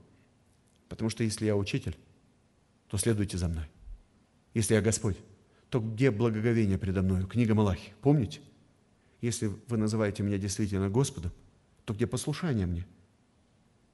Потому 0.90 1.10
что 1.10 1.24
если 1.24 1.46
я 1.46 1.56
учитель, 1.56 1.98
то 2.90 2.98
следуйте 2.98 3.38
за 3.38 3.48
мной. 3.48 3.66
Если 4.54 4.74
я 4.74 4.82
Господь, 4.82 5.18
то 5.70 5.80
где 5.80 6.12
благоговение 6.12 6.78
предо 6.78 7.02
мною? 7.02 7.28
Книга 7.28 7.54
Малахи. 7.54 7.94
Помните? 8.02 8.40
Если 9.22 9.52
вы 9.68 9.78
называете 9.78 10.24
меня 10.24 10.38
действительно 10.38 10.90
Господом, 10.90 11.32
то 11.86 11.94
где 11.94 12.08
послушание 12.08 12.66
мне? 12.66 12.86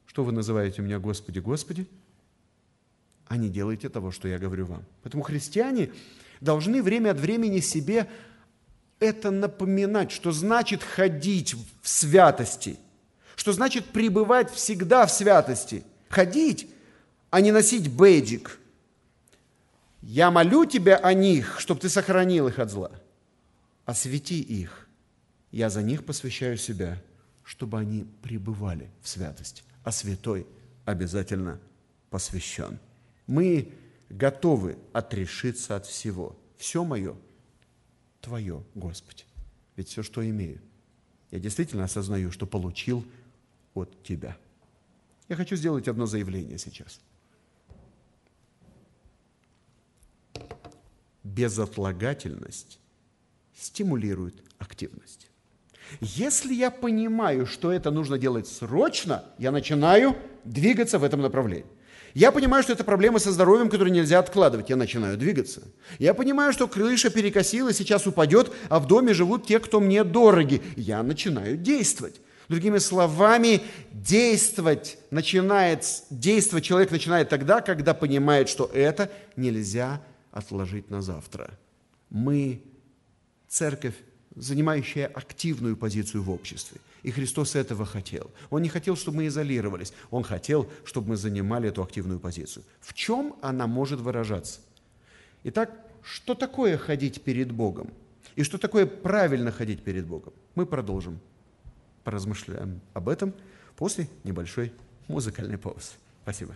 Что 0.05 0.23
вы 0.23 0.31
называете 0.31 0.81
меня 0.81 0.99
Господи, 0.99 1.39
Господи? 1.39 1.87
А 3.27 3.37
не 3.37 3.49
делайте 3.49 3.89
того, 3.89 4.11
что 4.11 4.27
я 4.27 4.37
говорю 4.37 4.65
вам. 4.65 4.85
Поэтому 5.01 5.23
христиане 5.23 5.91
должны 6.41 6.83
время 6.83 7.11
от 7.11 7.19
времени 7.19 7.59
себе 7.59 8.09
это 8.99 9.31
напоминать, 9.31 10.11
что 10.11 10.31
значит 10.31 10.83
ходить 10.83 11.55
в 11.81 11.89
святости, 11.89 12.77
что 13.35 13.53
значит 13.53 13.85
пребывать 13.85 14.51
всегда 14.51 15.05
в 15.05 15.11
святости. 15.11 15.83
Ходить, 16.09 16.69
а 17.33 17.41
не 17.41 17.51
носить 17.51 17.91
бейджик– 17.91 18.59
я 20.03 20.31
молю 20.31 20.65
тебя 20.65 20.97
о 20.97 21.13
них, 21.13 21.59
чтобы 21.61 21.79
ты 21.79 21.87
сохранил 21.87 22.49
их 22.49 22.59
от 22.59 22.69
зла. 22.69 22.91
Освети 23.85 24.41
их. 24.41 24.89
Я 25.49 25.69
за 25.69 25.81
них 25.81 26.05
посвящаю 26.05 26.57
себя, 26.57 27.01
чтобы 27.41 27.79
они 27.79 28.05
пребывали 28.21 28.91
в 29.01 29.07
святости. 29.07 29.63
А 29.83 29.93
святой 29.93 30.45
обязательно 30.83 31.59
посвящен. 32.09 32.79
Мы 33.27 33.71
готовы 34.09 34.77
отрешиться 34.91 35.77
от 35.77 35.85
всего. 35.85 36.37
Все 36.57 36.83
мое 36.83 37.15
Твое, 38.19 38.63
Господи. 38.75 39.23
Ведь 39.77 39.87
все, 39.87 40.03
что 40.03 40.23
имею, 40.29 40.61
я 41.31 41.39
действительно 41.39 41.85
осознаю, 41.85 42.31
что 42.31 42.45
получил 42.45 43.05
от 43.73 44.03
Тебя. 44.03 44.37
Я 45.29 45.37
хочу 45.37 45.55
сделать 45.55 45.87
одно 45.87 46.05
заявление 46.05 46.57
сейчас– 46.57 46.99
безотлагательность 51.23 52.79
стимулирует 53.55 54.35
активность. 54.59 55.27
Если 56.01 56.53
я 56.53 56.71
понимаю, 56.71 57.45
что 57.45 57.71
это 57.71 57.91
нужно 57.91 58.17
делать 58.17 58.47
срочно, 58.47 59.23
я 59.37 59.51
начинаю 59.51 60.15
двигаться 60.43 60.99
в 60.99 61.03
этом 61.03 61.21
направлении. 61.21 61.65
Я 62.13 62.31
понимаю, 62.31 62.61
что 62.61 62.73
это 62.73 62.83
проблема 62.83 63.17
со 63.17 63.31
здоровьем, 63.31 63.69
которую 63.69 63.93
нельзя 63.93 64.19
откладывать. 64.19 64.69
Я 64.69 64.75
начинаю 64.75 65.17
двигаться. 65.17 65.63
Я 65.97 66.13
понимаю, 66.13 66.53
что 66.53 66.67
крыша 66.67 67.09
перекосила, 67.09 67.73
сейчас 67.73 68.05
упадет, 68.05 68.51
а 68.69 68.79
в 68.79 68.87
доме 68.87 69.13
живут 69.13 69.47
те, 69.47 69.59
кто 69.59 69.79
мне 69.79 70.03
дороги. 70.03 70.61
Я 70.75 71.01
начинаю 71.01 71.57
действовать. 71.57 72.21
Другими 72.49 72.77
словами, 72.77 73.61
действовать 73.91 74.97
начинает, 75.09 75.85
действовать 76.11 76.65
человек 76.65 76.91
начинает 76.91 77.29
тогда, 77.29 77.61
когда 77.61 77.95
понимает, 77.95 78.47
что 78.47 78.69
это 78.73 79.09
нельзя 79.35 80.01
отложить 80.33 80.89
на 80.89 81.01
завтра. 81.01 81.57
Мы 82.09 82.61
церковь, 83.47 83.95
занимающая 84.35 85.07
активную 85.07 85.77
позицию 85.77 86.23
в 86.23 86.31
обществе. 86.31 86.81
И 87.03 87.11
Христос 87.11 87.55
этого 87.55 87.85
хотел. 87.85 88.31
Он 88.49 88.61
не 88.61 88.69
хотел, 88.69 88.95
чтобы 88.95 89.17
мы 89.17 89.27
изолировались. 89.27 89.93
Он 90.09 90.23
хотел, 90.23 90.69
чтобы 90.85 91.09
мы 91.09 91.17
занимали 91.17 91.69
эту 91.69 91.83
активную 91.83 92.19
позицию. 92.19 92.63
В 92.81 92.93
чем 92.93 93.35
она 93.41 93.67
может 93.67 93.99
выражаться? 93.99 94.59
Итак, 95.43 95.71
что 96.01 96.33
такое 96.33 96.77
ходить 96.77 97.21
перед 97.21 97.51
Богом? 97.51 97.91
И 98.35 98.43
что 98.43 98.57
такое 98.57 98.85
правильно 98.85 99.51
ходить 99.51 99.83
перед 99.83 100.05
Богом? 100.07 100.33
Мы 100.55 100.65
продолжим. 100.65 101.19
Поразмышляем 102.03 102.81
об 102.93 103.07
этом 103.07 103.33
после 103.75 104.07
небольшой 104.23 104.73
музыкальной 105.07 105.57
паузы. 105.57 105.91
Спасибо. 106.23 106.55